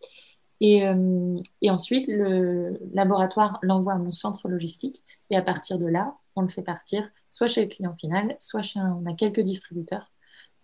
[0.60, 5.88] Et, euh, et, ensuite, le laboratoire l'envoie à mon centre logistique et à partir de
[5.88, 9.42] là, on le fait partir soit chez le client final, soit chez on a quelques
[9.42, 10.13] distributeurs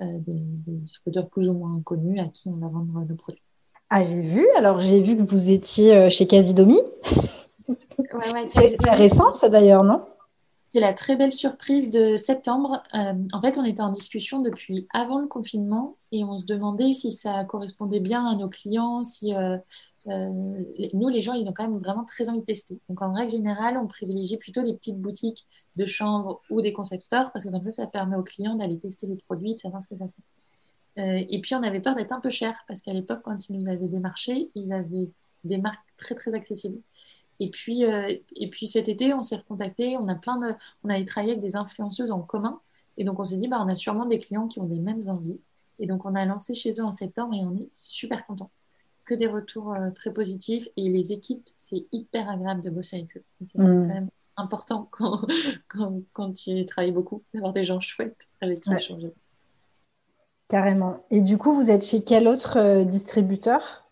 [0.01, 3.41] euh, des, des plus ou moins connus à qui on va vendre nos produits.
[3.89, 4.47] Ah, j'ai vu.
[4.55, 6.79] Alors, j'ai vu que vous étiez euh, chez Casidomi.
[7.67, 10.01] Ouais, ouais, c'est récent, ça d'ailleurs, non?
[10.67, 12.83] C'est la très belle surprise de septembre.
[12.93, 16.93] Euh, en fait, on était en discussion depuis avant le confinement et on se demandait
[16.93, 19.57] si ça correspondait bien à nos clients, si euh,
[20.09, 22.79] nous, les gens, ils ont quand même vraiment très envie de tester.
[22.89, 25.45] Donc, en règle générale, on privilégie plutôt des petites boutiques
[25.75, 28.79] de chambre ou des concept stores parce que comme ça, ça permet aux clients d'aller
[28.79, 30.21] tester les produits, de savoir ce que ça fait.
[31.01, 33.55] Euh, et puis, on avait peur d'être un peu cher parce qu'à l'époque, quand ils
[33.55, 35.09] nous avaient démarché, ils avaient
[35.43, 36.81] des marques très, très accessibles.
[37.39, 39.97] Et puis, euh, et puis cet été, on s'est recontacté.
[39.97, 42.59] On a plein de, on avait travaillé avec des influenceuses en commun.
[42.97, 45.07] Et donc, on s'est dit, bah, on a sûrement des clients qui ont des mêmes
[45.07, 45.41] envies.
[45.79, 48.51] Et donc, on a lancé chez eux en septembre et on est super contents
[49.09, 53.17] que des retours euh, très positifs et les équipes, c'est hyper agréable de bosser avec
[53.17, 53.23] eux.
[53.43, 53.87] C'est quand mm.
[53.87, 55.25] même important quand,
[55.67, 59.11] quand, quand, tu travailles beaucoup, d'avoir des gens chouettes avec qui échanger.
[60.47, 61.03] Carrément.
[61.09, 63.83] Et du coup, vous êtes chez quel autre euh, distributeur?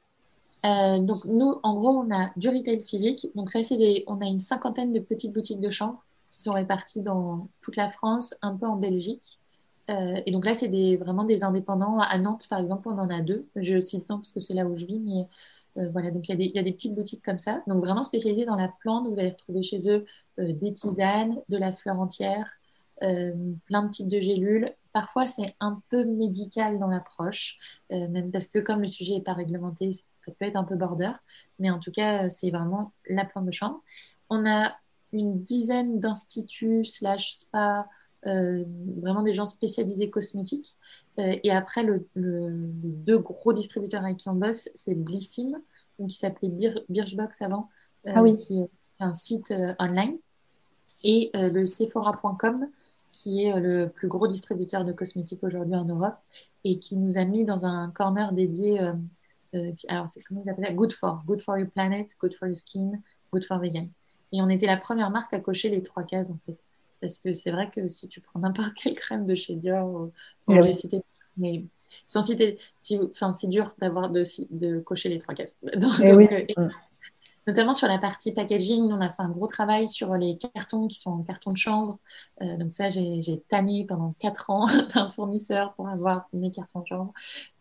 [0.66, 3.28] Euh, donc nous, en gros, on a du retail physique.
[3.34, 4.04] Donc ça, c'est des...
[4.06, 7.90] on a une cinquantaine de petites boutiques de chambre qui sont réparties dans toute la
[7.90, 9.40] France, un peu en Belgique.
[9.90, 12.00] Euh, et donc là, c'est vraiment des indépendants.
[12.00, 13.48] À Nantes, par exemple, on en a deux.
[13.56, 15.28] Je cite Nantes parce que c'est là où je vis, mais
[15.78, 17.64] euh, voilà, donc il y, y, a des petites boutiques comme ça.
[17.68, 19.08] Donc vraiment spécialisées dans la plante.
[19.08, 20.06] Vous allez retrouver chez eux
[20.40, 22.52] euh, des tisanes, de la fleur entière,
[23.00, 24.74] plein de types de gélules.
[24.92, 27.58] Parfois, c'est un peu médical dans l'approche,
[27.92, 31.12] même parce que comme le sujet n'est pas réglementé, ça peut être un peu border.
[31.60, 33.84] Mais en tout cas, c'est vraiment la plante de chambre.
[34.32, 34.76] On a
[35.14, 37.88] une dizaine d'instituts slash spa
[38.24, 40.76] vraiment des gens spécialisés cosmétiques.
[41.18, 45.62] et après, le, les deux gros distributeurs avec qui on bosse, c'est Blissim,
[45.98, 46.52] qui s'appelait
[46.90, 47.70] Birchbox avant,
[48.06, 48.36] ah oui.
[48.36, 50.18] qui est un site online,
[51.04, 52.68] et le Sephora.com,
[53.18, 56.18] qui est le plus gros distributeur de cosmétiques aujourd'hui en Europe
[56.64, 58.80] et qui nous a mis dans un corner dédié.
[58.80, 58.94] Euh,
[59.56, 61.24] euh, alors, c'est comment il appelle Good for.
[61.26, 63.02] Good for your planet, good for your skin,
[63.32, 63.90] good for vegan.
[64.32, 66.58] Et on était la première marque à cocher les trois cases, en fait.
[67.02, 70.10] Parce que c'est vrai que si tu prends n'importe quelle crème de chez Dior,
[71.38, 71.66] mais
[72.08, 75.56] sans citer, si, enfin, c'est dur d'avoir de, de cocher les trois cases.
[75.78, 76.28] Donc, eh oui.
[76.32, 76.72] Euh, mm
[77.48, 78.92] notamment sur la partie packaging.
[78.92, 81.98] On a fait un gros travail sur les cartons qui sont en carton de chambre.
[82.42, 86.88] Euh, donc ça, j'ai tanné pendant quatre ans d'un fournisseur pour avoir mes cartons de
[86.88, 87.14] chambre.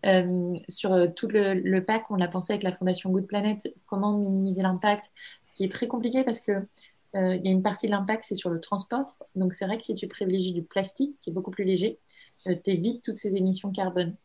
[0.04, 4.60] Euh, sur tout le, pack, on a pensé avec la fondation Good Planet comment minimiser
[4.60, 5.12] l'impact,
[5.46, 6.66] ce qui est très compliqué parce que
[7.14, 9.18] il y a une partie de l'impact, c'est sur le transport.
[9.34, 11.98] Donc c'est vrai que si tu privilégies du plastique, qui est beaucoup plus léger,
[12.44, 14.16] tu évites toutes ces émissions carbone.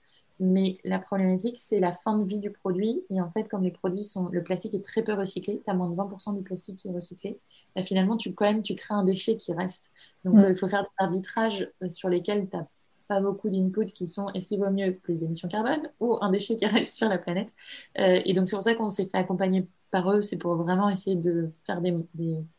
[0.44, 3.04] Mais la problématique, c'est la fin de vie du produit.
[3.12, 5.76] Et en fait, comme les produits sont, le plastique est très peu recyclé, tu as
[5.76, 7.40] moins de 20% du plastique qui est recyclé,
[7.76, 9.92] bah, finalement, tu, quand même, tu crées un déchet qui reste.
[10.26, 10.40] Donc, mm.
[10.40, 12.66] euh, il faut faire des arbitrages euh, sur lesquels tu n'as
[13.08, 16.56] pas beaucoup d'inputs qui sont est-ce qu'il vaut mieux plus d'émissions carbone ou un déchet
[16.56, 17.54] qui reste sur la planète?
[18.00, 20.22] Euh, et donc, c'est pour ça qu'on s'est fait accompagner par eux.
[20.22, 21.96] C'est pour vraiment essayer de faire des,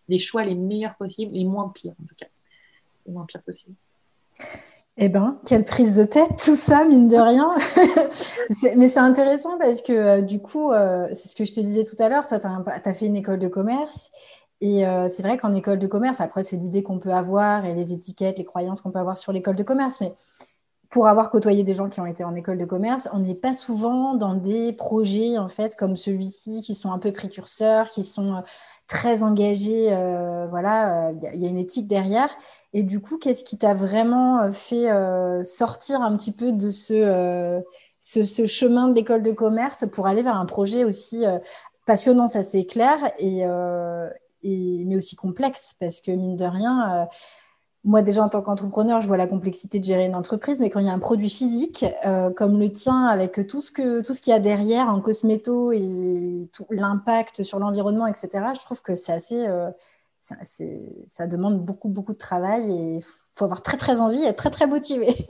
[0.08, 2.26] des, choix les meilleurs possibles, les moins pires en tout cas.
[3.06, 3.76] Les moins pires possibles.
[4.98, 7.56] Eh bien, quelle prise de tête, tout ça, mine de rien.
[8.76, 11.84] Mais c'est intéressant parce que euh, du coup, euh, c'est ce que je te disais
[11.84, 14.10] tout à l'heure, toi, tu as, fait une école de commerce.
[14.60, 17.74] Et euh, c'est vrai qu'en école de commerce, après, c'est l'idée qu'on peut avoir et
[17.74, 20.00] les étiquettes, les croyances qu'on peut avoir sur l'école de commerce.
[20.00, 20.12] Mais
[20.92, 23.54] pour avoir côtoyé des gens qui ont été en école de commerce, on n'est pas
[23.54, 28.44] souvent dans des projets, en fait, comme celui-ci, qui sont un peu précurseurs, qui sont
[28.86, 29.88] très engagés.
[30.50, 32.28] voilà, il y a une éthique derrière.
[32.74, 36.70] Et du coup, qu'est-ce qui t'a vraiment euh, fait euh, sortir un petit peu de
[36.92, 37.60] euh,
[38.00, 41.24] ce, ce, chemin de l'école de commerce pour aller vers un projet aussi
[41.86, 43.44] passionnant, ça c'est clair, et,
[44.42, 47.08] mais aussi complexe, parce que mine de rien,
[47.84, 50.80] moi déjà en tant qu'entrepreneur, je vois la complexité de gérer une entreprise, mais quand
[50.80, 51.84] il y a un produit physique
[52.36, 55.72] comme le tien, avec tout ce que tout ce qu'il y a derrière en cosméto
[55.72, 59.46] et l'impact sur l'environnement, etc., je trouve que c'est assez
[60.22, 60.36] ça,
[61.08, 63.02] ça demande beaucoup, beaucoup de travail et il
[63.34, 65.08] faut avoir très, très envie et être très, très motivé.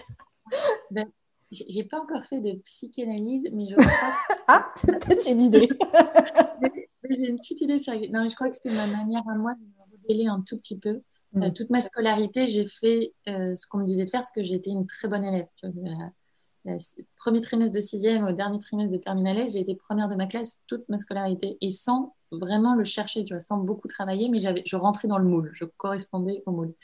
[0.91, 1.07] Ben,
[1.51, 4.35] j'ai pas encore fait de psychanalyse, mais je crois que...
[4.49, 5.67] ah, c'est peut-être une idée.
[7.09, 7.95] j'ai une petite idée sur...
[8.11, 10.79] Non, je crois que c'était ma manière à moi de me rebeller un tout petit
[10.79, 11.01] peu.
[11.33, 11.43] Mm.
[11.43, 14.43] Euh, toute ma scolarité, j'ai fait euh, ce qu'on me disait de faire parce que
[14.43, 15.47] j'ai été une très bonne élève.
[16.65, 16.79] Le
[17.17, 20.63] premier trimestre de sixième au dernier trimestre de terminale, j'ai été première de ma classe
[20.67, 24.63] toute ma scolarité et sans vraiment le chercher, tu vois, sans beaucoup travailler, mais j'avais,
[24.65, 26.75] je rentrais dans le moule, je correspondais au moule.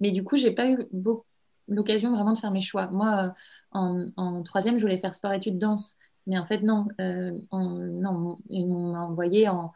[0.00, 0.86] Mais du coup, j'ai pas eu
[1.68, 2.86] l'occasion vraiment de faire mes choix.
[2.88, 3.34] Moi,
[3.74, 8.66] euh, en, troisième, je voulais faire sport-études danse, mais en fait, non, euh, non ils
[8.68, 9.72] m'ont envoyé en,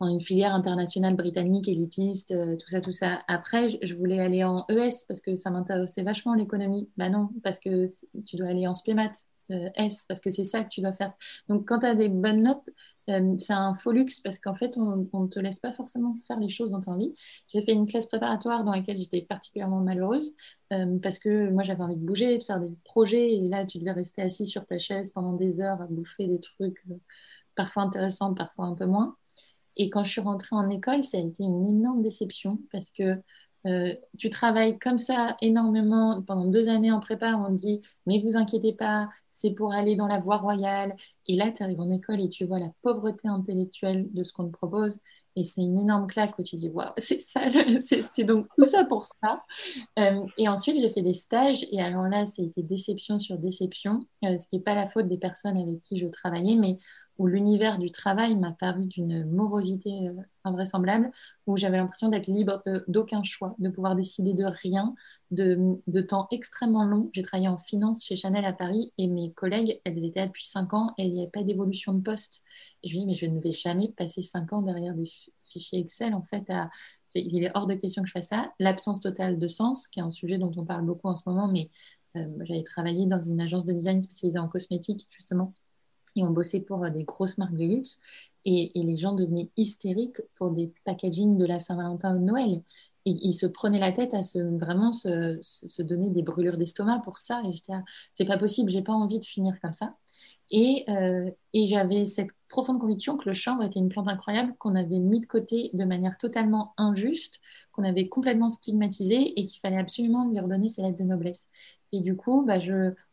[0.00, 3.22] une filière internationale britannique, élitiste, euh, tout ça, tout ça.
[3.28, 6.90] Après, je, voulais aller en ES parce que ça m'intéressait vachement l'économie.
[6.96, 7.88] Bah non, parce que
[8.26, 9.12] tu dois aller en spémat.
[9.52, 11.12] Euh, S, parce que c'est ça que tu dois faire.
[11.48, 12.68] Donc, quand tu as des bonnes notes,
[13.08, 16.40] euh, c'est un faux luxe parce qu'en fait, on ne te laisse pas forcément faire
[16.40, 17.14] les choses dans ton vie.
[17.48, 20.34] J'ai fait une classe préparatoire dans laquelle j'étais particulièrement malheureuse
[20.72, 23.34] euh, parce que moi, j'avais envie de bouger, de faire des projets.
[23.34, 26.40] Et là, tu devais rester assis sur ta chaise pendant des heures à bouffer des
[26.40, 26.84] trucs
[27.54, 29.16] parfois intéressants, parfois un peu moins.
[29.76, 33.20] Et quand je suis rentrée en école, ça a été une énorme déception parce que
[33.66, 38.36] euh, tu travailles comme ça énormément pendant deux années en prépa, on dit mais vous
[38.36, 40.94] inquiétez pas, c'est pour aller dans la voie royale.
[41.26, 44.46] Et là, tu arrives en école et tu vois la pauvreté intellectuelle de ce qu'on
[44.46, 44.98] te propose.
[45.34, 47.42] Et c'est une énorme claque où tu dis waouh, c'est ça,
[47.80, 49.44] c'est donc tout ça pour ça.
[49.98, 53.36] Euh, et ensuite, j'ai fait des stages et alors là, ça a été déception sur
[53.36, 56.78] déception, euh, ce qui n'est pas la faute des personnes avec qui je travaillais, mais
[57.18, 61.10] où l'univers du travail m'a paru d'une morosité euh, invraisemblable,
[61.46, 64.94] où j'avais l'impression d'être libre d'aucun choix, de pouvoir décider de rien,
[65.30, 67.10] de, temps extrêmement long.
[67.12, 70.46] J'ai travaillé en finance chez Chanel à Paris et mes collègues, elles étaient là depuis
[70.46, 72.42] 5 ans et il n'y avait pas d'évolution de poste.
[72.82, 75.10] Et je me dis, mais je ne vais jamais passer 5 ans derrière des
[75.48, 76.14] fichiers Excel.
[76.14, 76.44] En fait,
[77.14, 78.52] il est hors de question que je fasse ça.
[78.58, 81.48] L'absence totale de sens, qui est un sujet dont on parle beaucoup en ce moment,
[81.48, 81.70] mais
[82.16, 85.52] euh, j'avais travaillé dans une agence de design spécialisée en cosmétique, justement
[86.16, 88.00] et on bossait pour euh, des grosses marques de luxe.
[88.44, 92.62] Et, les gens devenaient hystériques pour des packaging de la Saint-Valentin ou de Noël.
[93.04, 97.42] il, se prenait la tête à se, vraiment se, donner des brûlures d'estomac pour ça.
[97.44, 97.72] Et j'étais,
[98.14, 99.96] c'est pas possible, j'ai pas envie de finir comme ça.
[100.50, 104.76] Et, euh, et j'avais cette profonde conviction que le chanvre était une plante incroyable qu'on
[104.76, 107.40] avait mis de côté de manière totalement injuste,
[107.72, 111.48] qu'on avait complètement stigmatisé et qu'il fallait absolument lui redonner ses lettres de noblesse.
[111.92, 112.58] Et du coup, bah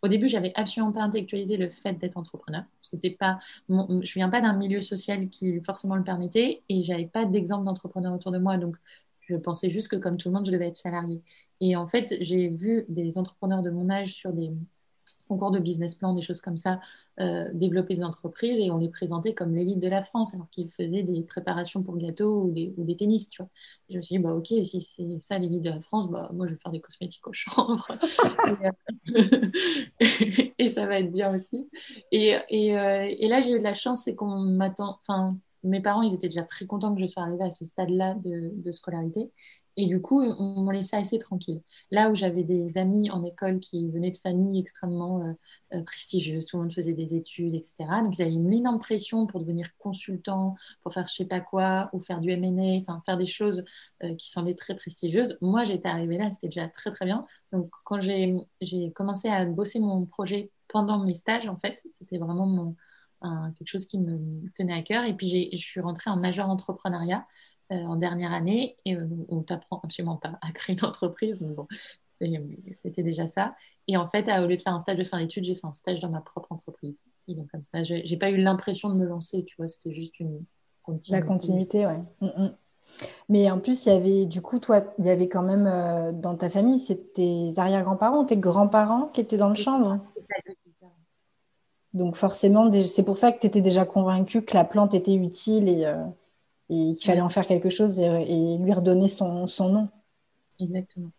[0.02, 2.64] au début, j'avais absolument pas intellectualisé le fait d'être entrepreneur.
[2.82, 3.40] C'était pas,
[3.70, 8.14] je viens pas d'un milieu social qui forcément le permettait et j'avais pas d'exemple d'entrepreneur
[8.14, 8.76] autour de moi, donc
[9.22, 11.22] je pensais juste que comme tout le monde, je devais être salarié.
[11.62, 14.52] Et en fait, j'ai vu des entrepreneurs de mon âge sur des
[15.28, 16.80] concours de business plan, des choses comme ça,
[17.20, 20.70] euh, développer des entreprises et on les présentait comme l'élite de la France alors qu'ils
[20.70, 23.50] faisaient des préparations pour gâteaux ou des, ou des tennis, tu vois.
[23.90, 26.48] je me suis dit, bah ok, si c'est ça l'élite de la France, bah moi
[26.48, 27.88] je vais faire des cosmétiques au chanvre.
[30.58, 31.70] et, ça va être bien aussi.
[32.12, 35.82] Et, et, euh, et là, j'ai eu de la chance, c'est qu'on m'attend, enfin, mes
[35.82, 38.72] parents, ils étaient déjà très contents que je sois arrivée à ce stade-là de, de
[38.72, 39.32] scolarité.
[39.76, 41.62] Et du coup, on me laissait assez tranquille.
[41.90, 45.34] Là où j'avais des amis en école qui venaient de familles extrêmement euh,
[45.74, 47.76] euh, prestigieuses, tout le monde faisait des études, etc.
[48.04, 51.90] Donc, ils avaient une énorme pression pour devenir consultant, pour faire je sais pas quoi,
[51.94, 53.64] ou faire du M&A, enfin, faire des choses
[54.04, 55.38] euh, qui semblaient très prestigieuses.
[55.42, 57.26] Moi, j'étais arrivée là, c'était déjà très, très bien.
[57.52, 62.76] Donc, quand j'ai commencé à bosser mon projet pendant mes stages, en fait, c'était vraiment
[63.58, 65.06] quelque chose qui me tenait à cœur.
[65.06, 67.26] Et puis, je suis rentrée en major entrepreneuriat.
[67.74, 71.38] Euh, en dernière année et euh, on t'apprend absolument pas à créer une entreprise.
[71.40, 71.68] bon,
[72.74, 73.56] c'était déjà ça.
[73.88, 75.72] Et en fait, au lieu de faire un stage de fin d'études, j'ai fait un
[75.72, 76.96] stage dans ma propre entreprise.
[77.28, 80.20] Et donc, comme ça, j'ai pas eu l'impression de me lancer, tu vois, c'était juste
[80.20, 80.44] une
[80.84, 81.26] continuité.
[81.26, 82.00] La continuité, ouais.
[82.22, 82.56] Mm, mm.
[83.30, 86.12] Mais en plus, il y avait, du coup, toi, il y avait quand même euh,
[86.12, 90.00] dans ta famille, c'était tes arrière-grands-parents, tes grands-parents qui étaient dans le chambre.
[91.94, 95.70] Donc forcément, c'est pour ça que tu étais déjà convaincue que la plante était utile
[95.70, 95.86] et,
[96.70, 99.90] et qu'il fallait en faire quelque chose et, lui redonner son, son, nom.
[100.60, 101.12] Exactement.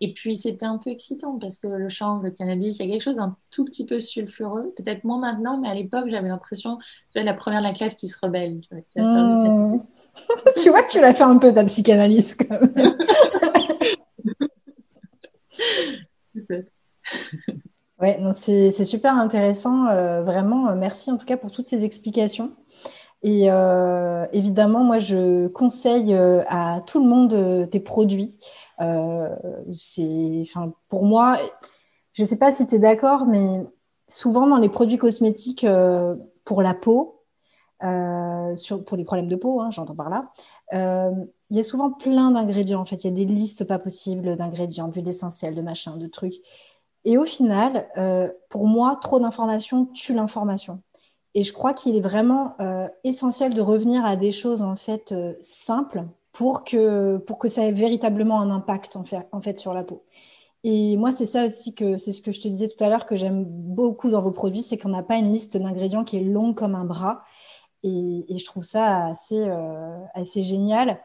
[0.00, 2.92] Et puis c'était un peu excitant parce que le chanvre, le cannabis, il y a
[2.92, 6.78] quelque chose d'un tout petit peu sulfureux, peut-être moins maintenant, mais à l'époque j'avais l'impression,
[6.78, 8.60] tu vois, la première de la classe qui se rebelle.
[8.60, 9.82] Tu vois, mmh.
[10.62, 12.96] tu, vois que tu l'as fait un peu ta psychanalyse quand même.
[18.00, 20.68] ouais, c'est super intéressant, euh, vraiment.
[20.68, 22.52] Euh, merci en tout cas pour toutes ces explications.
[23.22, 28.38] Et euh, évidemment, moi, je conseille euh, à tout le monde euh, tes produits.
[29.72, 31.38] c'est, enfin, pour moi,
[32.12, 33.64] je ne sais pas si tu es d'accord, mais
[34.08, 35.66] souvent dans les produits cosmétiques
[36.44, 37.24] pour la peau,
[37.80, 40.30] pour les problèmes de peau, hein, j'entends par là,
[41.50, 42.80] il y a souvent plein d'ingrédients.
[42.80, 46.06] En fait, il y a des listes pas possibles d'ingrédients, d'huile essentielle, de machin, de
[46.06, 46.36] trucs.
[47.04, 47.88] Et au final,
[48.48, 50.82] pour moi, trop d'informations tue l'information.
[51.38, 55.12] Et je crois qu'il est vraiment euh, essentiel de revenir à des choses en fait
[55.12, 59.56] euh, simples pour que, pour que ça ait véritablement un impact en fait, en fait
[59.56, 60.02] sur la peau.
[60.64, 63.06] Et moi, c'est ça aussi que c'est ce que je te disais tout à l'heure
[63.06, 66.24] que j'aime beaucoup dans vos produits, c'est qu'on n'a pas une liste d'ingrédients qui est
[66.24, 67.22] longue comme un bras.
[67.84, 71.00] Et, je trouve ça assez, euh, assez génial.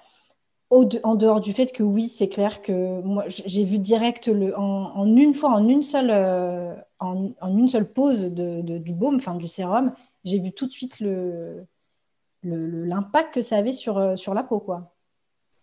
[0.71, 5.05] en dehors du fait que oui, c'est clair que moi, j'ai vu direct le, en,
[5.05, 6.09] une fois, en une seule,
[6.99, 10.99] en, une seule pause de, du baume, enfin du sérum, j'ai vu tout de suite
[10.99, 11.65] le,
[12.43, 14.59] l'impact que ça avait sur, euh, sur la peau.
[14.59, 14.93] Quoi.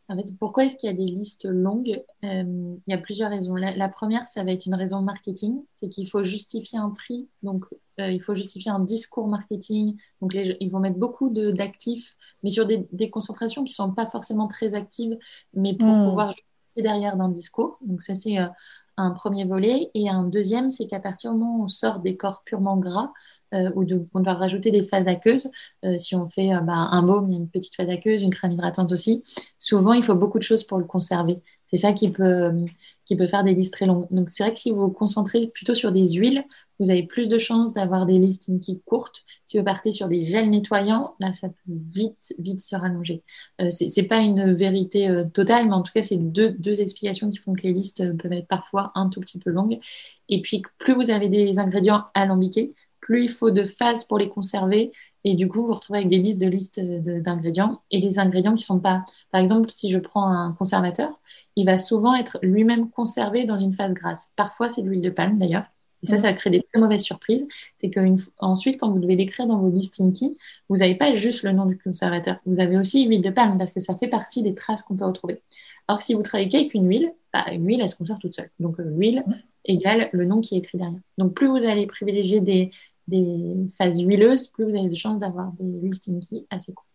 [0.08, 2.02] En fait, pourquoi est-ce qu'il y a des listes longues?
[2.24, 3.54] Euh, Il y a plusieurs raisons.
[3.54, 7.64] La, première, ça va être une raison marketing, c'est qu'il faut justifier un prix, donc
[8.00, 9.96] euh, il faut justifier un discours marketing.
[10.20, 13.92] Donc les, ils vont mettre beaucoup d'actifs, mais sur des, des, concentrations qui ne sont
[13.92, 15.16] pas forcément très actives,
[15.54, 16.08] mais pour hmm.
[16.08, 17.78] pouvoir justifier derrière d'un discours.
[17.82, 18.36] Donc ça, c'est
[18.96, 19.90] un premier volet.
[19.94, 23.12] Et un deuxième, c'est qu'à partir du moment où on sort des corps purement gras,
[23.54, 23.84] euh, ou
[24.14, 25.50] on doit rajouter des phases aqueuses,
[25.84, 28.22] euh, si on fait euh, bah, un baume, il y a une petite phase aqueuse,
[28.22, 29.22] une crème hydratante aussi,
[29.58, 31.42] souvent il faut beaucoup de choses pour le conserver.
[31.66, 32.50] C'est ça qui peut,
[33.04, 34.08] qui peut faire des listes très longues.
[34.10, 36.44] Donc c'est vrai que si vous vous concentrez plutôt sur des huiles,
[36.80, 39.22] vous avez plus de chances d'avoir des listes qui courtes.
[39.46, 43.22] Si vous partez sur des gels nettoyants, là ça peut vite, vite se rallonger.
[43.60, 47.38] Euh, c'est pas une vérité totale, mais en tout cas c'est deux, deux explications qui
[47.38, 49.78] font que les listes peuvent être parfois un tout petit peu longues.
[50.28, 54.28] Et puis plus vous avez des ingrédients alambiqués, plus il faut de phases pour les
[54.28, 54.92] conserver.
[55.24, 57.82] Et du coup, vous, vous retrouvez avec des listes de listes d'ingrédients.
[57.90, 61.20] Et les ingrédients qui sont pas, par exemple, si je prends un conservateur,
[61.56, 64.32] il va souvent être lui-même conservé dans une phase grasse.
[64.36, 65.66] Parfois, c'est de l'huile de palme d'ailleurs.
[66.02, 67.46] Et ça, ça crée des très mauvaises surprises.
[67.78, 70.36] C'est qu'ensuite, quand vous devez l'écrire dans vos listes Inky,
[70.68, 72.38] vous n'avez pas juste le nom du conservateur.
[72.46, 75.04] Vous avez aussi l'huile de palme parce que ça fait partie des traces qu'on peut
[75.04, 75.42] retrouver.
[75.88, 78.34] Alors que si vous travaillez qu'avec une huile, bah, une huile, elle se conserve toute
[78.34, 78.50] seule.
[78.58, 79.24] Donc, euh, l'huile
[79.66, 80.98] égale le nom qui est écrit derrière.
[81.18, 82.70] Donc, plus vous allez privilégier des,
[83.76, 86.88] phases huileuses, plus vous avez de chances d'avoir des listings assez courtes.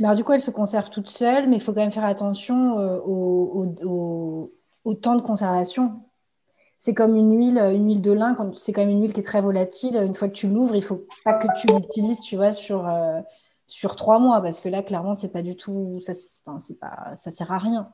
[0.00, 2.76] Alors, du coup, elle se conserve toute seule, mais il faut quand même faire attention
[3.04, 4.52] au,
[4.84, 6.02] au, temps de conservation.
[6.78, 9.24] C'est comme une huile, une huile de lin, c'est quand même une huile qui est
[9.24, 9.96] très volatile.
[9.96, 12.90] Une fois que tu l'ouvres, il ne faut pas que tu l'utilises, tu vois, sur,
[13.66, 17.58] sur trois mois, parce que là, clairement, c'est pas du tout, ça, ça sert à
[17.58, 17.92] rien.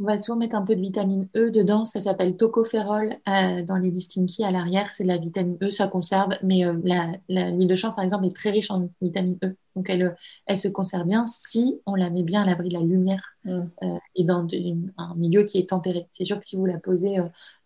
[0.00, 1.84] On va souvent mettre un peu de vitamine E dedans.
[1.84, 4.92] Ça s'appelle tocopherol euh, dans les distinguis à l'arrière.
[4.92, 6.32] C'est de la vitamine E, ça conserve.
[6.42, 6.72] Mais euh,
[7.28, 9.54] l'huile de chanvre, par exemple, est très riche en vitamine E.
[9.76, 12.80] Donc, elle, elle se conserve bien si on la met bien à l'abri de la
[12.80, 13.50] lumière mm.
[13.82, 14.46] euh, et dans
[14.96, 16.06] un milieu qui est tempéré.
[16.12, 17.18] C'est sûr que si vous la posez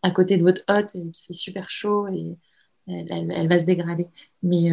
[0.03, 2.37] à côté de votre hôte et qui fait super chaud, et,
[2.89, 4.09] elle, va se dégrader.
[4.43, 4.71] Mais,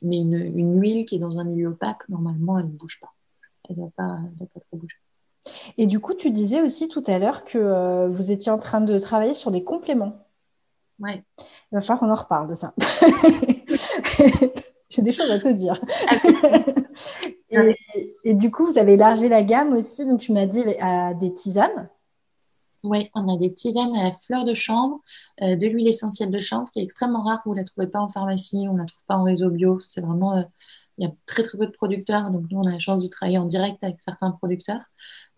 [0.00, 3.12] mais une, une, huile qui est dans un milieu opaque, normalement, elle ne bouge pas.
[3.68, 4.96] Elle ne doit, pas trop bouger.
[5.78, 8.80] Et du coup, tu disais aussi tout à l'heure que euh, vous étiez en train
[8.80, 10.26] de travailler sur des compléments.
[10.98, 11.24] Ouais.
[11.38, 12.74] Il va falloir qu'on en reparle de ça.
[14.88, 15.80] J'ai des choses à te dire.
[18.24, 21.32] et, du coup, vous avez élargi la gamme aussi, donc tu m'as dit à des
[21.32, 21.88] tisanes.
[22.82, 25.00] Oui, on a des tisanes à la fleur de chanvre,
[25.42, 27.42] euh, de l'huile essentielle de chanvre qui est extrêmement rare.
[27.44, 29.80] Vous ne la trouvez pas en pharmacie, on ne la trouve pas en réseau bio.
[29.86, 30.42] C'est vraiment, euh,
[30.98, 32.30] il y a très très peu de producteurs.
[32.30, 34.82] Donc nous, on a la chance de travailler en direct avec certains producteurs.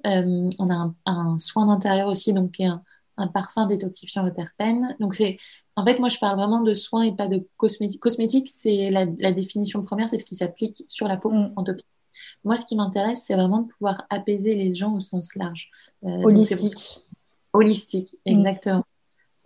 [0.07, 2.83] Euh, on a un, soin d'intérieur aussi, donc qui est un,
[3.35, 4.97] parfum détoxifiant aux terpènes.
[5.01, 5.39] Donc c'est,
[5.75, 8.01] en fait, moi je parle vraiment de soins et pas de cosmétique.
[8.01, 11.53] Cosmétique, c'est la, définition première, c'est ce qui s'applique sur la peau mm.
[11.57, 11.87] en topique.
[12.45, 15.71] Moi, ce qui m'intéresse, c'est vraiment de pouvoir apaiser les gens au sens large.
[16.05, 17.01] Euh, Holistique.
[17.53, 18.31] Holistique, mm.
[18.31, 18.85] exactement.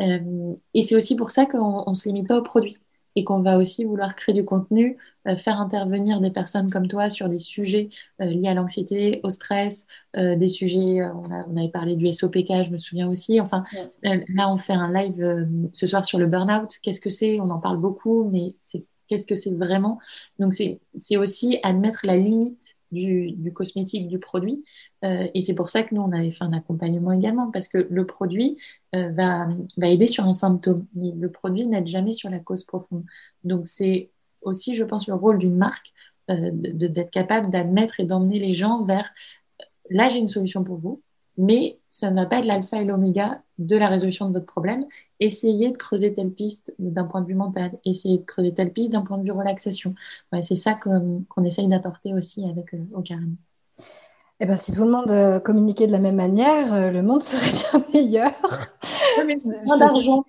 [0.02, 2.78] Euh, et c'est aussi pour ça qu'on ne se limite pas aux produits
[3.16, 4.96] et qu'on va aussi vouloir créer du contenu,
[5.28, 7.90] euh, faire intervenir des personnes comme toi sur des sujets
[8.20, 9.86] euh, liés à l'anxiété, au stress,
[10.16, 13.40] euh, des sujets, on, on, avait parlé du SOPK, je me souviens aussi.
[13.40, 13.64] Enfin,
[14.02, 16.70] là, on fait un live ce soir sur le burn-out.
[16.82, 17.40] Qu'est-ce que c'est?
[17.40, 18.54] On en parle beaucoup, mais
[19.08, 19.98] qu'est-ce que c'est vraiment?
[20.38, 24.64] Donc, c'est aussi admettre la limite du, cosmétique, du produit.
[25.04, 27.86] Euh, et c'est pour ça que nous, on avait fait un accompagnement également, parce que
[27.90, 28.58] le produit
[28.94, 32.64] euh, va, va, aider sur un symptôme, mais le produit n'aide jamais sur la cause
[32.64, 33.04] profonde.
[33.44, 34.10] Donc c'est
[34.42, 35.92] aussi, je pense, le rôle d'une marque
[36.30, 39.12] euh, d'être capable d'admettre et d'emmener les gens vers,
[39.90, 41.02] là, j'ai une solution pour vous,
[41.36, 44.84] mais ça ne va pas être l'alpha et l'oméga de la résolution de votre problème.
[45.20, 48.92] Essayez de creuser telle piste d'un point de vue mental, essayez de creuser telle piste
[48.92, 49.94] d'un point de vue relaxation.
[50.42, 53.36] c'est ça qu'on essaye d'apporter aussi avec euh, Ocaram.
[54.40, 57.22] Eh ben, si tout le monde euh, communiquait de la même manière, euh, le monde
[57.22, 58.32] serait bien meilleur.
[59.26, 60.24] mais moins d'argent.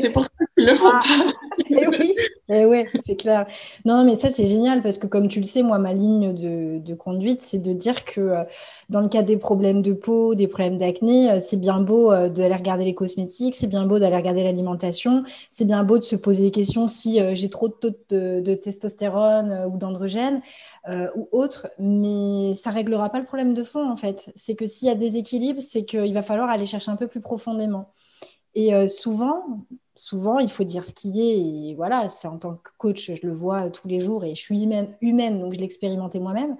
[0.00, 1.00] C'est pour ça qu'ils le font ah.
[1.00, 1.64] pas.
[1.70, 2.14] et eh oui,
[2.48, 3.46] et eh ouais, c'est clair.
[3.84, 6.78] Non, mais ça, c'est génial parce que, comme tu le sais, moi, ma ligne de,
[6.78, 8.44] de conduite, c'est de dire que euh,
[8.88, 12.84] dans le cas des problèmes de peau, des problèmes d'acné, c'est bien beau d'aller regarder
[12.84, 16.50] les cosmétiques, c'est bien beau d'aller regarder l'alimentation, c'est bien beau de se poser des
[16.50, 20.40] questions si j'ai trop de taux de, de testostérone ou d'androgène.
[20.88, 24.32] Euh, ou autre, mais ça réglera pas le problème de fond en fait.
[24.36, 27.08] C'est que s'il y a des équilibres, c'est qu'il va falloir aller chercher un peu
[27.08, 27.92] plus profondément.
[28.58, 31.70] Et euh, souvent, souvent, il faut dire ce qui est.
[31.70, 34.68] Et voilà, en tant que coach, je le vois tous les jours et je suis
[35.00, 36.56] humaine, donc je l'expérimentais moi-même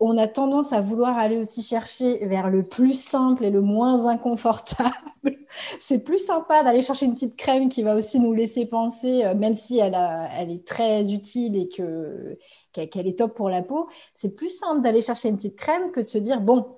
[0.00, 4.06] on a tendance à vouloir aller aussi chercher vers le plus simple et le moins
[4.06, 4.94] inconfortable.
[5.80, 9.34] c'est plus sympa d'aller chercher une petite crème qui va aussi nous laisser penser, euh,
[9.34, 14.50] même si elle, est très utile et qu'elle est top pour la peau, c'est plus
[14.50, 16.77] simple d'aller chercher une petite crème que de se dire, bon,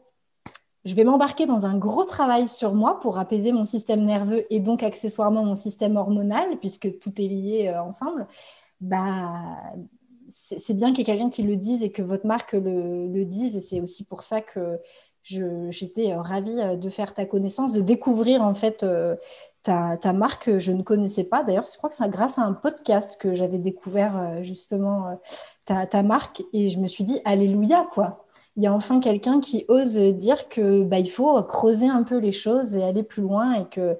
[0.84, 4.60] je vais m'embarquer dans un gros travail sur moi pour apaiser mon système nerveux et
[4.60, 8.26] donc accessoirement mon système hormonal, puisque tout est lié euh, ensemble.
[8.80, 9.30] Bah,
[10.30, 13.56] c'est bien qu'il y ait quelqu'un qui le dise et que votre marque le, dise.
[13.56, 14.78] Et c'est aussi pour ça que
[15.22, 18.86] j'étais euh, ravie euh, de faire ta connaissance, de découvrir en fait
[19.62, 21.42] ta, marque que je ne connaissais pas.
[21.42, 25.18] D'ailleurs, je crois que c'est grâce à un podcast que j'avais découvert justement
[25.90, 28.24] ta, marque et je me suis dit, Alléluia, quoi.
[28.56, 32.18] Il y a enfin quelqu'un qui ose dire que bah, il faut creuser un peu
[32.18, 33.96] les choses et aller plus loin et que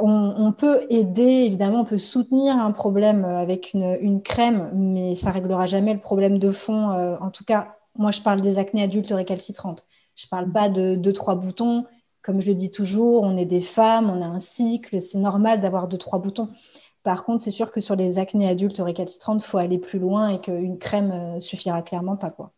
[0.00, 5.66] on, peut aider, évidemment, on peut soutenir un problème avec une, crème, mais ça réglera
[5.66, 6.90] jamais le problème de fond.
[6.92, 9.84] Euh, en tout cas, moi, je parle des acnés adultes récalcitrantes.
[10.14, 11.84] Je parle pas de deux, trois boutons.
[12.22, 15.60] Comme je le dis toujours, on est des femmes, on a un cycle, c'est normal
[15.60, 16.48] d'avoir deux, trois boutons.
[17.02, 20.28] Par contre, c'est sûr que sur les acnés adultes récalcitrantes, il faut aller plus loin
[20.28, 22.30] et qu'une crème euh, suffira clairement pas.
[22.30, 22.52] Quoi.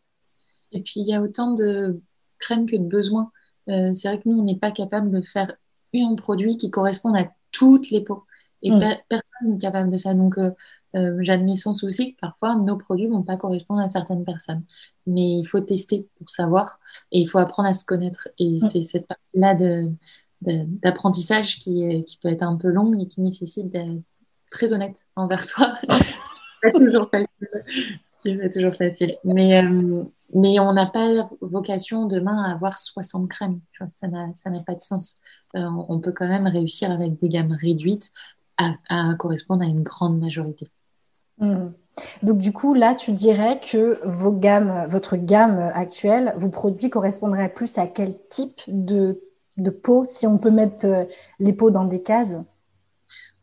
[0.71, 2.01] Et puis, il y a autant de
[2.39, 3.31] crèmes que de besoins.
[3.69, 5.53] Euh, c'est vrai que nous, on n'est pas capable de faire
[5.93, 8.25] un produit qui correspond à toutes les peaux.
[8.63, 8.79] Et mm.
[9.09, 10.13] personne n'est capable de ça.
[10.13, 10.51] Donc, euh,
[10.95, 14.63] euh, j'admets sans souci que parfois, nos produits ne vont pas correspondre à certaines personnes.
[15.07, 16.79] Mais il faut tester pour savoir
[17.11, 18.27] et il faut apprendre à se connaître.
[18.37, 18.69] Et mm.
[18.69, 19.55] c'est cette partie-là
[20.41, 24.03] d'apprentissage qui, qui peut être un peu longue et qui nécessite d'être
[24.51, 25.73] très honnête envers soi.
[25.89, 28.49] ce qui n'est pas toujours facile.
[28.53, 29.17] Toujours facile.
[29.23, 30.03] Mais, euh,
[30.35, 33.59] mais on n'a pas vocation demain à avoir 60 crèmes.
[33.89, 35.17] Ça n'a pas de sens.
[35.55, 38.11] Euh, on peut quand même réussir avec des gammes réduites
[38.57, 40.67] à, correspondre à une grande majorité.
[41.39, 41.69] Hmm.
[42.21, 47.51] Donc du coup, là, tu dirais que vos gammes, votre gamme actuelle, vos produits correspondraient
[47.51, 49.19] plus à quel type de,
[49.57, 51.05] de peau, si on peut mettre euh,
[51.39, 52.37] les peaux dans des cases?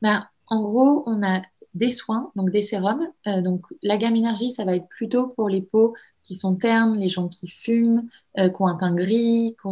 [0.03, 1.43] Ben, En gros, on a
[1.75, 3.07] des soins, donc des sérums.
[3.27, 5.95] Euh, donc la gamme énergie, ça va être plutôt pour les peaux
[6.25, 9.67] qui sont ternes, les gens qui fument, euh, qui ont un teint gris, qui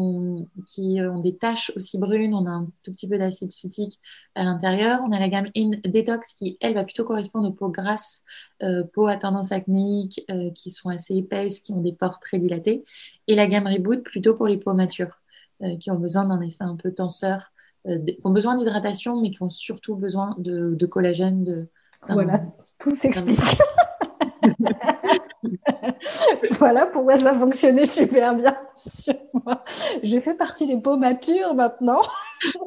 [1.01, 2.35] ont des taches aussi brunes.
[2.35, 4.01] On a un tout petit peu d'acide phytique
[4.35, 5.01] à l'intérieur.
[5.07, 8.22] On a la gamme In Detox qui, elle, va plutôt correspondre aux peaux grasses,
[8.62, 10.24] euh, peaux à tendance acnéique,
[10.55, 12.85] qui sont assez épaisses, qui ont des pores très dilatés.
[13.27, 15.20] Et la gamme Reboot plutôt pour les peaux matures,
[15.81, 17.51] qui ont besoin d'un effet un peu tenseur,
[17.87, 21.68] qui ont besoin d'hydratation, mais qui ont surtout besoin de, de collagène, de,
[22.09, 22.41] voilà,
[22.78, 23.39] tout s'explique.
[26.59, 29.64] voilà pourquoi ça fonctionnait super bien sur moi.
[30.03, 32.03] Je fais partie des peaux matures maintenant.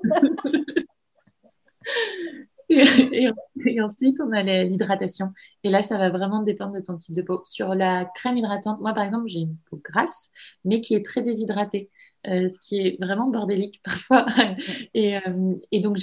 [2.70, 5.34] et, ensuite, on a l'hydratation.
[5.63, 7.41] Et là, ça va vraiment dépendre de ton type de peau.
[7.45, 10.32] Sur la crème hydratante, moi, par exemple, j'ai une peau grasse,
[10.65, 11.89] mais qui est très déshydratée.
[12.30, 14.25] Euh, ce qui est vraiment bordélique parfois.
[14.93, 15.97] et, euh, et, donc,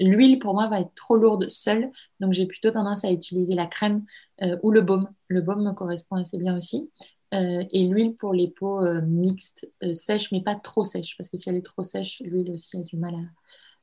[0.00, 1.90] l'huile pour moi va être trop lourde seule.
[2.20, 4.04] Donc, j'ai plutôt tendance à utiliser la crème
[4.42, 5.08] euh, ou le baume.
[5.28, 6.90] Le baume me correspond assez bien aussi.
[7.32, 11.56] et l'huile pour les peaux mixtes, sèches, mais pas trop sèches, parce que si elle
[11.56, 13.20] est trop sèche, l'huile aussi a du mal à,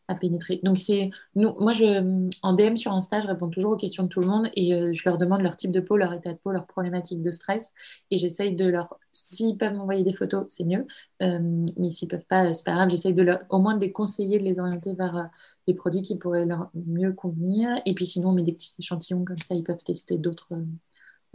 [0.10, 0.60] à pénétrer.
[0.64, 4.10] Donc, c'est nous, moi, je, en DM sur Insta, je réponds toujours aux questions de
[4.10, 6.38] tout le monde et euh, je leur demande leur type de peau, leur état de
[6.38, 7.74] peau, leur problématique de stress.
[8.10, 10.88] Et j'essaye de leur, s'ils peuvent m'envoyer des photos, c'est mieux.
[11.22, 12.90] Euh, mais s'ils peuvent pas, c'est pas grave.
[12.90, 15.24] J'essaye de leur, au moins de les conseiller, de les orienter vers euh,
[15.68, 17.70] des produits qui pourraient leur mieux convenir.
[17.86, 20.56] Et puis sinon, on met des petits échantillons comme ça, ils peuvent tester d'autres,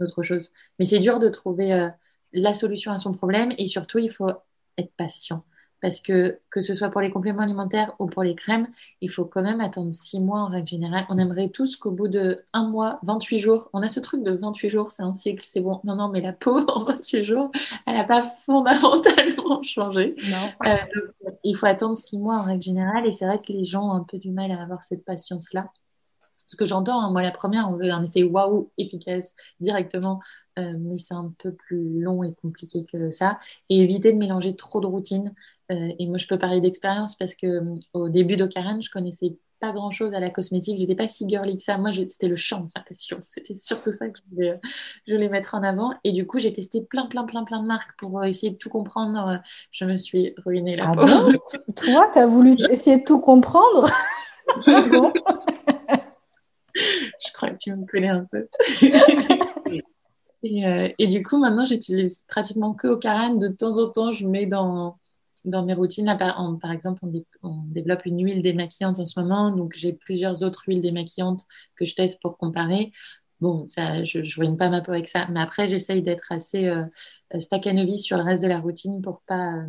[0.01, 0.51] d'autres choses.
[0.79, 1.89] Mais c'est dur de trouver
[2.33, 4.29] la solution à son problème et surtout, il faut
[4.77, 5.45] être patient
[5.85, 8.67] parce que que ce soit pour les compléments alimentaires ou pour les crèmes,
[9.01, 11.05] il faut quand même attendre six mois en règle générale.
[11.09, 14.31] On aimerait tous qu'au bout de un mois, 28 jours, on a ce truc de
[14.31, 15.81] 28 jours, c'est un cycle, c'est bon.
[15.83, 17.51] Non, non, mais la peau en 28 jours,
[17.85, 20.15] elle n'a pas fondamentalement changé.
[20.27, 20.49] Non.
[20.65, 23.87] Euh, il faut attendre six mois en règle générale et c'est vrai que les gens
[23.87, 25.69] ont un peu du mal à avoir cette patience-là
[26.47, 30.21] ce que j'entends, hein, moi la première, on veut un effet waouh efficace directement,
[30.59, 33.39] euh, mais c'est un peu plus long et compliqué que ça.
[33.69, 35.33] Et éviter de mélanger trop de routines.
[35.71, 39.37] Euh, et moi, je peux parler d'expérience parce que euh, au début d'Ocaran, je connaissais
[39.59, 40.77] pas grand chose à la cosmétique.
[40.77, 41.77] J'étais pas si girly que ça.
[41.77, 43.19] Moi, c'était le champ, ma passion.
[43.23, 44.59] C'était surtout ça que je voulais,
[45.07, 45.93] je voulais, mettre en avant.
[46.03, 48.69] Et du coup, j'ai testé plein, plein, plein, plein de marques pour essayer de tout
[48.69, 49.41] comprendre.
[49.71, 51.31] Je me suis ruinée la ah peau.
[51.75, 53.89] Toi, tu as voulu essayer de tout comprendre?
[54.67, 54.85] Ah
[56.75, 58.47] je crois que tu me connais un peu.
[60.63, 63.35] Euh, et, du coup, maintenant, j'utilise pratiquement que au Karan.
[63.35, 64.97] De temps en temps, je mets dans,
[65.45, 66.05] dans mes routines.
[66.19, 67.01] par, exemple,
[67.43, 69.51] on, développe une huile démaquillante en ce moment.
[69.51, 72.91] Donc, j'ai plusieurs autres huiles démaquillantes que je teste pour comparer.
[73.41, 75.27] Bon, ça, je ne ruine pas ma peau avec ça.
[75.31, 76.85] Mais après, j'essaye d'être assez euh,
[77.97, 79.67] sur le reste de la routine pour pas, euh,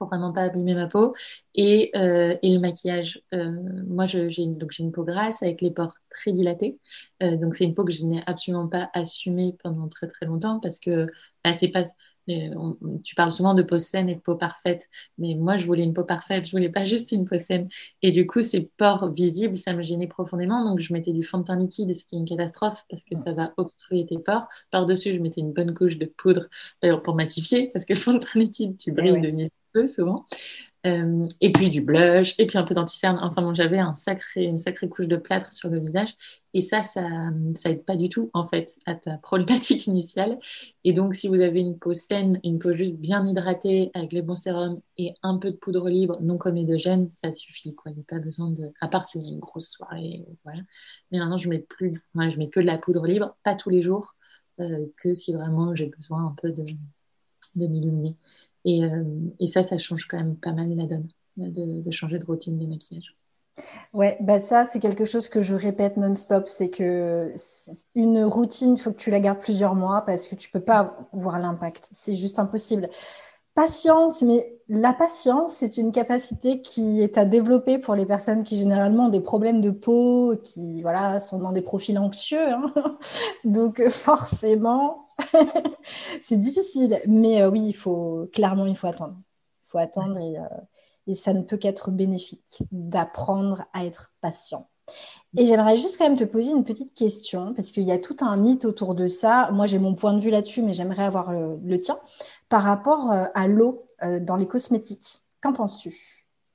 [0.00, 1.14] pour vraiment pas abîmer ma peau.
[1.54, 3.22] Et, euh, le maquillage.
[3.34, 3.52] Euh,
[3.86, 6.78] moi, j'ai donc une peau grasse avec les pores très dilatés.
[7.22, 10.58] Euh, donc c'est une peau que je n'ai absolument pas assumée pendant très très longtemps
[10.58, 11.06] parce que
[11.44, 11.84] bah, c'est pas.
[12.26, 15.94] Tu parles souvent de peau saine et de peau parfaite, mais moi je voulais une
[15.94, 17.68] peau parfaite, je voulais pas juste une peau saine.
[18.02, 20.64] Et du coup, ces pores visibles, ça me gênait profondément.
[20.64, 23.16] Donc je mettais du fond de teint liquide, ce qui est une catastrophe parce que
[23.16, 24.48] ça va obstruer tes pores.
[24.70, 26.48] Par-dessus, je mettais une bonne couche de poudre
[27.04, 29.50] pour matifier parce que le fond de teint liquide, tu brilles de nuit
[29.88, 30.24] souvent.
[30.86, 33.18] Euh, et puis du blush, et puis un peu d'anticerne.
[33.20, 36.14] Enfin bon, j'avais un sacré, une sacrée couche de plâtre sur le visage.
[36.54, 37.06] Et ça, ça,
[37.54, 40.38] ça aide pas du tout, en fait, à ta problématique initiale.
[40.84, 44.22] Et donc, si vous avez une peau saine, une peau juste bien hydratée, avec les
[44.22, 47.92] bons sérums et un peu de poudre libre, non comédogène, ça suffit, quoi.
[47.92, 48.72] Il n'y a pas besoin de...
[48.80, 50.62] À part si vous avez une grosse soirée, voilà.
[51.10, 52.02] Mais maintenant, je mets plus...
[52.14, 54.14] je mets que de la poudre libre, pas tous les jours,
[54.60, 56.64] euh, que si vraiment j'ai besoin un peu de,
[57.54, 58.16] de m'illuminer.
[58.66, 59.04] Euh,
[59.38, 62.66] et, ça, ça change quand même pas mal la donne de, changer de routine des
[62.66, 63.16] maquillages.
[63.92, 66.48] Ouais, bah ça, c'est quelque chose que je répète non-stop.
[66.48, 67.34] C'est que
[67.94, 70.96] une routine, il faut que tu la gardes plusieurs mois parce que tu peux pas
[71.12, 71.88] voir l'impact.
[71.90, 72.88] C'est juste impossible.
[73.54, 78.56] Patience, mais la patience, c'est une capacité qui est à développer pour les personnes qui
[78.56, 82.48] généralement ont des problèmes de peau, qui voilà, sont dans des profils anxieux.
[82.48, 82.72] Hein.
[83.44, 85.09] Donc forcément,
[86.22, 89.16] c'est difficile, mais euh, oui, il faut clairement, il faut attendre.
[89.66, 90.60] Il faut attendre et, euh,
[91.06, 94.68] et ça ne peut qu'être bénéfique d'apprendre à être patient.
[95.36, 98.16] Et j'aimerais juste quand même te poser une petite question, parce qu'il y a tout
[98.20, 99.50] un mythe autour de ça.
[99.52, 101.98] Moi, j'ai mon point de vue là-dessus, mais j'aimerais avoir le, tien.
[102.48, 103.86] Par rapport euh, à l'eau
[104.22, 105.94] dans les cosmétiques, qu'en penses-tu?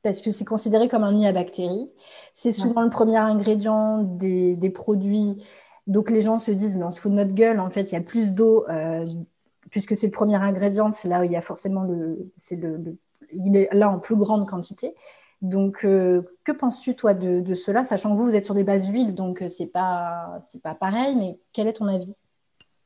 [0.05, 1.89] Parce que c'est considéré comme un nid à bactéries.
[2.35, 5.43] C'est souvent le premier ingrédient des, produits.
[5.87, 7.93] Donc les gens se disent, mais on se fout de notre gueule, en fait, il
[7.93, 9.05] y a plus d'eau, euh,
[9.69, 12.97] puisque c'est le premier ingrédient, c'est là où il y a forcément le, c'est le,
[13.31, 14.95] il est là en plus grande quantité.
[15.41, 18.89] Donc, euh, que penses-tu, toi, de, cela, sachant que vous, vous êtes sur des bases
[18.89, 22.15] huiles, donc euh, c'est pas, c'est pas pareil, mais quel est ton avis?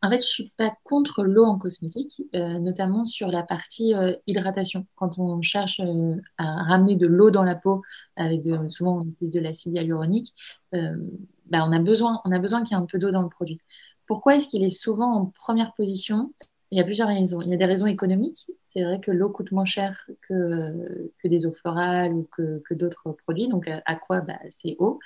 [0.02, 3.94] En fait, je suis pas contre l'eau en cosmétique, notamment sur la partie
[4.28, 4.86] hydratation.
[4.96, 5.82] Quand on cherche
[6.38, 7.82] à ramener de l'eau dans la peau,
[8.16, 10.34] avec de, souvent on utilise de l'acide hyaluronique,
[11.50, 12.22] bah, on a besoin,
[12.64, 13.60] qu'il y ait un peu d'eau dans le produit.
[14.08, 16.34] Pourquoi est-ce qu'il est souvent en première position?
[16.72, 17.42] Il y a plusieurs raisons.
[17.42, 18.46] Il y a des raisons économiques.
[18.62, 23.48] C'est vrai que l'eau coûte moins cher que, des eaux florales ou que, d'autres produits.
[23.48, 24.22] Donc, à, quoi?
[24.22, 25.00] Bah, C'est eau.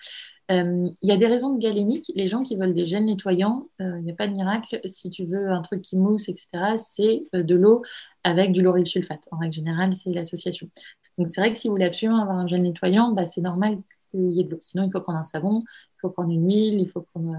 [0.51, 2.11] Euh, il y a des raisons de galénique.
[2.15, 4.81] Les gens qui veulent des gels nettoyants, euh, il n'y a pas de miracle.
[4.85, 7.81] Si tu veux un truc qui mousse, etc., c'est euh, de l'eau
[8.23, 9.27] avec du lauryl sulfate.
[9.31, 10.69] En règle générale, c'est l'association.
[11.17, 13.77] Donc, c'est vrai que si vous voulez absolument avoir un gel nettoyant, bah, c'est normal
[14.13, 14.59] qu'il y ait de l'eau.
[14.61, 17.35] Sinon, il faut prendre un savon, il faut prendre une huile, il faut prendre.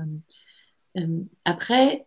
[1.45, 2.07] après,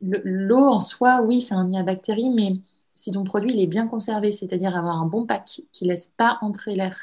[0.00, 2.54] l'eau en soi, oui, c'est un nid à bactéries, mais
[2.94, 6.08] si ton produit il est bien conservé, c'est-à-dire avoir un bon pack qui ne laisse
[6.08, 6.98] pas entrer l'air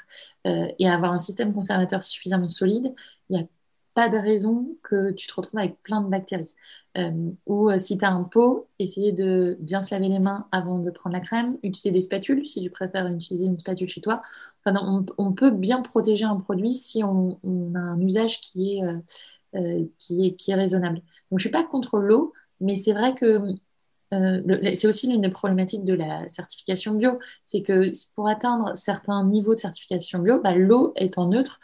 [0.47, 2.93] euh, et avoir un système conservateur suffisamment solide,
[3.29, 3.45] il n'y a
[3.93, 6.55] pas de raison que tu te retrouves avec plein de bactéries.
[6.97, 10.47] Euh, ou euh, si tu as un pot, essayer de bien se laver les mains
[10.51, 14.01] avant de prendre la crème, utiliser des spatules si tu préfères utiliser une spatule chez
[14.01, 14.21] toi.
[14.65, 17.39] on, peut bien protéger un produit si on,
[17.75, 18.81] a un usage qui est,
[19.97, 20.97] qui est, qui est raisonnable.
[20.97, 23.55] Donc je ne suis pas contre l'eau, mais c'est vrai que
[24.13, 24.41] euh,
[24.75, 27.19] c'est aussi l'une des problématiques de la certification bio.
[27.45, 31.59] C'est que pour atteindre certains niveaux de certification bio, bah, l'eau étant neutre,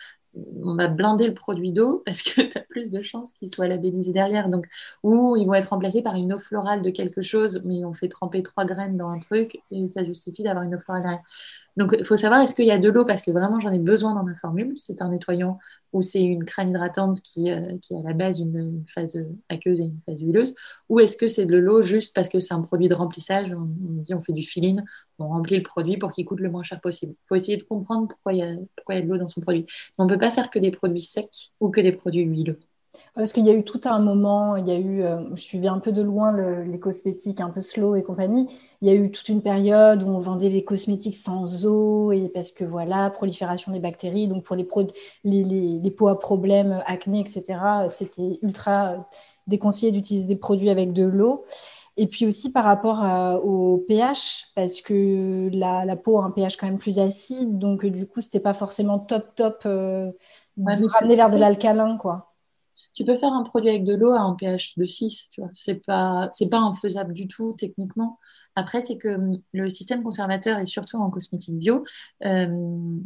[0.64, 3.68] on va blinder le produit d'eau parce que tu as plus de chances qu'il soit
[3.68, 4.50] labellisé derrière.
[4.50, 4.68] Donc,
[5.04, 8.10] ou ils vont être remplacés par une eau florale de quelque chose, mais on fait
[8.10, 11.24] tremper trois graines dans un truc et ça justifie d'avoir une eau florale derrière.
[11.78, 13.06] Donc, il faut savoir, est-ce qu'il y a de l'eau?
[13.06, 15.60] Parce que vraiment j'en ai besoin dans ma formule C'est un nettoyant
[15.94, 19.18] ou c'est une crème hydratante qui, euh, qui a à la base une, phase
[19.48, 20.56] aqueuse et une phase huileuse
[20.90, 23.52] Ou est-ce que c'est de l'eau juste parce que c'est un produit de remplissage?
[23.54, 23.68] On,
[24.02, 24.84] dit on fait du filine,
[25.20, 27.14] on remplit le produit pour qu'il coûte le moins cher possible.
[27.14, 28.56] Il faut essayer de comprendre pourquoi il y a,
[29.02, 29.66] de l'eau dans son produit.
[29.98, 32.60] On peut pas faire que des produits secs ou que des produits huileux.
[33.16, 35.68] Parce qu'il y a eu tout un moment, il y a eu, euh, je suivais
[35.68, 38.48] un peu de loin les cosmétiques, un peu slow et compagnie.
[38.82, 42.30] Il y a eu toute une période où on vendait les cosmétiques sans eau, et
[42.30, 44.28] parce que voilà, prolifération des bactéries.
[44.28, 44.66] Donc pour les,
[45.24, 49.08] les, peaux à problème, acné, etc., c'était ultra
[49.48, 51.46] déconseillé d'utiliser des produits avec de l'eau.
[52.00, 53.04] Et puis aussi par rapport
[53.44, 58.08] au pH, parce que la, peau a un pH quand même plus acide, donc du
[58.08, 60.12] coup, c'était pas forcément top top euh,
[60.58, 62.30] de ramener vers de l'alcalin, quoi
[62.94, 65.50] tu peux faire un produit avec de l'eau à un pH de 6, tu vois.
[65.54, 68.20] C'est pas, c'est pas infaisable du tout techniquement.
[68.56, 71.84] Après, c'est que hum, le système conservateur, et surtout en cosmétique bio,
[72.26, 72.98] euh,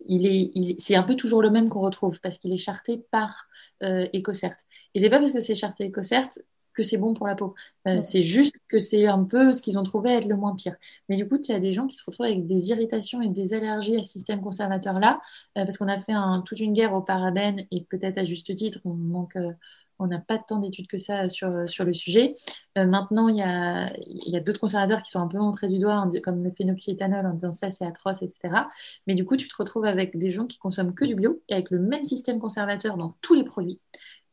[0.00, 3.46] il est, c'est un peu toujours le même qu'on retrouve parce qu'il est charté par
[3.82, 4.56] euh, EcoCert.
[4.94, 6.30] Et c'est pas parce que c'est charté EcoCert
[6.78, 7.54] que c'est bon pour la peau.
[7.88, 10.76] Euh, c'est juste que c'est un peu ce qu'ils ont trouvé être le moins pire.
[11.08, 13.28] Mais du coup, il y a des gens qui se retrouvent avec des irritations et
[13.28, 15.20] des allergies à ce système conservateur-là,
[15.58, 16.12] euh, parce qu'on a fait
[16.46, 19.36] toute une guerre au parabène et peut-être à juste titre, on manque.
[19.36, 19.52] Euh,
[20.00, 22.36] on n'a pas tant d'études que ça sur, sur le sujet.
[22.76, 26.06] maintenant, il y a, y a d'autres conservateurs qui sont un peu montrés du doigt,
[26.22, 28.68] comme le phénoxyéthanol, en disant ça c'est atroce, etc.
[29.08, 31.54] Mais du coup, tu te retrouves avec des gens qui consomment que du bio et
[31.54, 33.80] avec le même système conservateur dans tous les produits.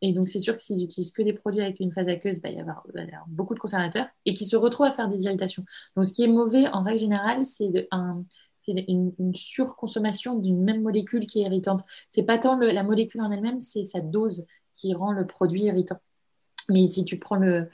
[0.05, 2.49] Et donc, c'est sûr que s'ils utilisent que des produits avec une phase aqueuse, bah,
[2.49, 5.65] il, va y avoir, beaucoup de conservateurs et qui se retrouvent à faire des irritations.
[5.95, 7.87] Donc, ce qui est mauvais en règle générale, c'est
[8.67, 11.81] une, surconsommation d'une même molécule qui est irritante.
[12.11, 14.45] C'est pas tant la molécule en elle-même, c'est sa dose
[14.75, 15.97] qui rend le produit irritant.
[16.69, 17.67] Mais si tu prends le,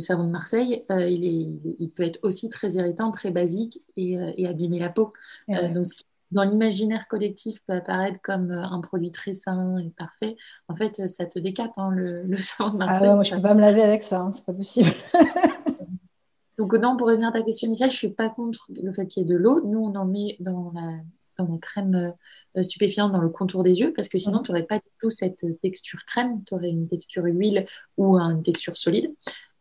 [0.00, 4.78] savon de Marseille, euh, il, peut être aussi très irritant, très basique et, euh, abîmer
[4.78, 5.12] la peau.
[5.50, 9.78] Euh, donc, ce qui dans l'imaginaire collectif peut apparaître comme euh, un produit très sain
[9.78, 10.36] et parfait,
[10.68, 13.08] en fait, euh, ça te décape hein, le, le sang de Marseille.
[13.10, 14.90] Ah moi, je ne peux pas me laver avec ça, hein, c'est pas possible.
[16.58, 19.06] Donc, non, pour revenir à ta question initiale, je ne suis pas contre le fait
[19.06, 19.62] qu'il y ait de l'eau.
[19.64, 21.00] Nous, on en met dans la,
[21.38, 22.14] dans la crème
[22.56, 24.44] euh, stupéfiante dans le contour des yeux, parce que sinon, mhm.
[24.44, 27.66] tu n'aurais pas du tout cette texture crème, tu aurais une texture huile
[27.98, 29.14] ou une texture solide.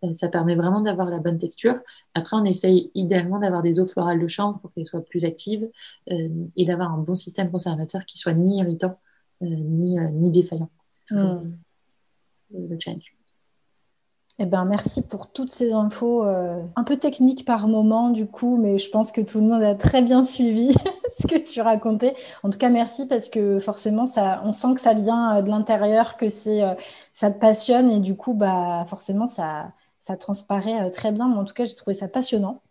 [0.05, 1.79] Euh, ça permet vraiment d'avoir la bonne texture.
[2.13, 5.69] Après, on essaye idéalement d'avoir des eaux florales de chambre pour qu'elles soient plus actives
[6.11, 8.99] euh, et d'avoir un bon système conservateur qui soit ni irritant
[9.41, 10.69] euh, ni, ni défaillant.
[10.91, 12.67] C'est toujours hmm.
[12.69, 13.11] le challenge.
[14.37, 18.77] Eh ben, merci pour toutes ces infos, un peu techniques par moment du coup, mais
[18.77, 20.75] je pense que tout le monde a très bien suivi
[21.17, 22.15] ce que tu racontais.
[22.43, 26.17] En tout cas, merci parce que forcément, ça, on sent que ça vient de l'intérieur,
[26.17, 26.63] que c'est,
[27.13, 29.71] ça te passionne et du coup, bah, forcément, ça,
[30.05, 31.27] ça transparaît très bien.
[31.27, 32.61] Mais en tout cas, j'ai trouvé ça passionnant.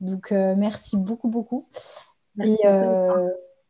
[0.00, 1.68] Donc, merci beaucoup, beaucoup.
[2.42, 2.58] et,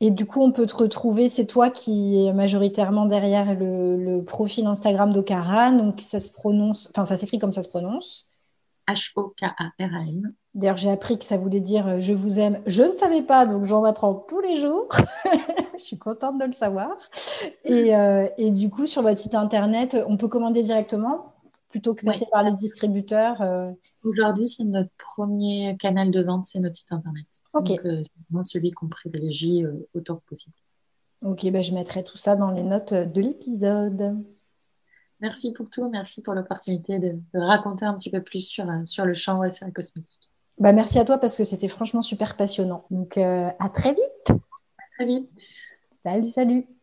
[0.00, 4.66] et du coup, on peut te retrouver, c'est toi qui es majoritairement derrière le, profil
[4.66, 5.72] Instagram d'Okara.
[5.72, 8.26] Donc, ça se prononce, enfin, ça s'écrit comme ça se prononce.
[8.88, 10.34] H-O-K-A-R-A-N.
[10.54, 12.60] D'ailleurs, j'ai appris que ça voulait dire euh, je vous aime.
[12.66, 14.88] Je ne savais pas, donc j'en apprends tous les jours.
[15.74, 16.96] je suis contente de le savoir.
[17.64, 21.32] Et, euh, et, du coup, sur votre site internet, on peut commander directement?
[21.76, 23.42] Plutôt que passer par les distributeurs.
[23.42, 23.70] Euh,
[24.02, 27.26] Aujourd'hui, c'est notre premier canal de vente, c'est notre site internet.
[27.52, 27.64] Ok.
[27.64, 30.54] Donc, euh, c'est vraiment celui qu'on privilégie euh, autant que possible.
[31.22, 34.24] Ok, bah, je mettrai tout ça dans les notes de l'épisode.
[35.20, 39.14] Merci pour tout, merci pour l'opportunité de, raconter un petit peu plus sur, sur le
[39.14, 40.30] champ et sur la cosmétique.
[40.58, 42.86] Bah, merci à toi parce que c'était franchement super passionnant.
[42.90, 44.30] Donc à très vite.
[44.30, 45.30] À très vite.
[46.04, 46.75] Salut, salut.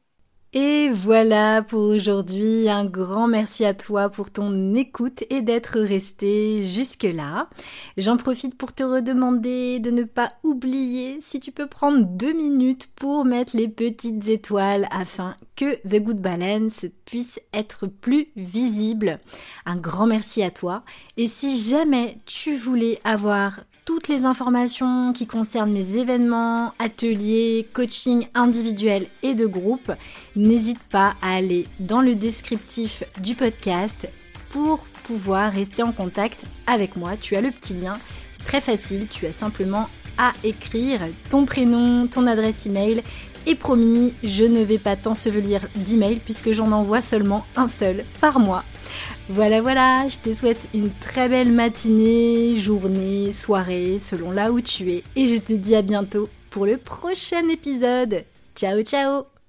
[0.55, 2.69] Et voilà pour aujourd'hui.
[2.69, 7.49] Un grand merci à toi pour ton écoute et d'être resté jusque-là.
[7.97, 12.87] J'en profite pour te redemander de ne pas oublier si tu peux prendre deux minutes
[12.95, 19.19] pour mettre les petites étoiles afin que The Good Balance puisse être plus visible.
[19.65, 20.83] Un grand merci à toi.
[21.17, 28.27] Et si jamais tu voulais avoir toutes les informations qui concernent mes événements, ateliers, coaching
[28.33, 29.91] individuel et de groupe,
[30.35, 34.09] n'hésite pas à aller dans le descriptif du podcast
[34.49, 37.17] pour pouvoir rester en contact avec moi.
[37.17, 37.97] Tu as le petit lien,
[38.31, 43.03] c'est très facile, tu as simplement à écrire ton prénom, ton adresse email
[43.45, 48.39] et promis, je ne vais pas t'ensevelir d'emails puisque j'en envoie seulement un seul par
[48.39, 48.63] mois.
[49.29, 54.91] Voilà, voilà, je te souhaite une très belle matinée, journée, soirée, selon là où tu
[54.91, 55.03] es.
[55.15, 58.25] Et je te dis à bientôt pour le prochain épisode.
[58.55, 59.32] Ciao, ciao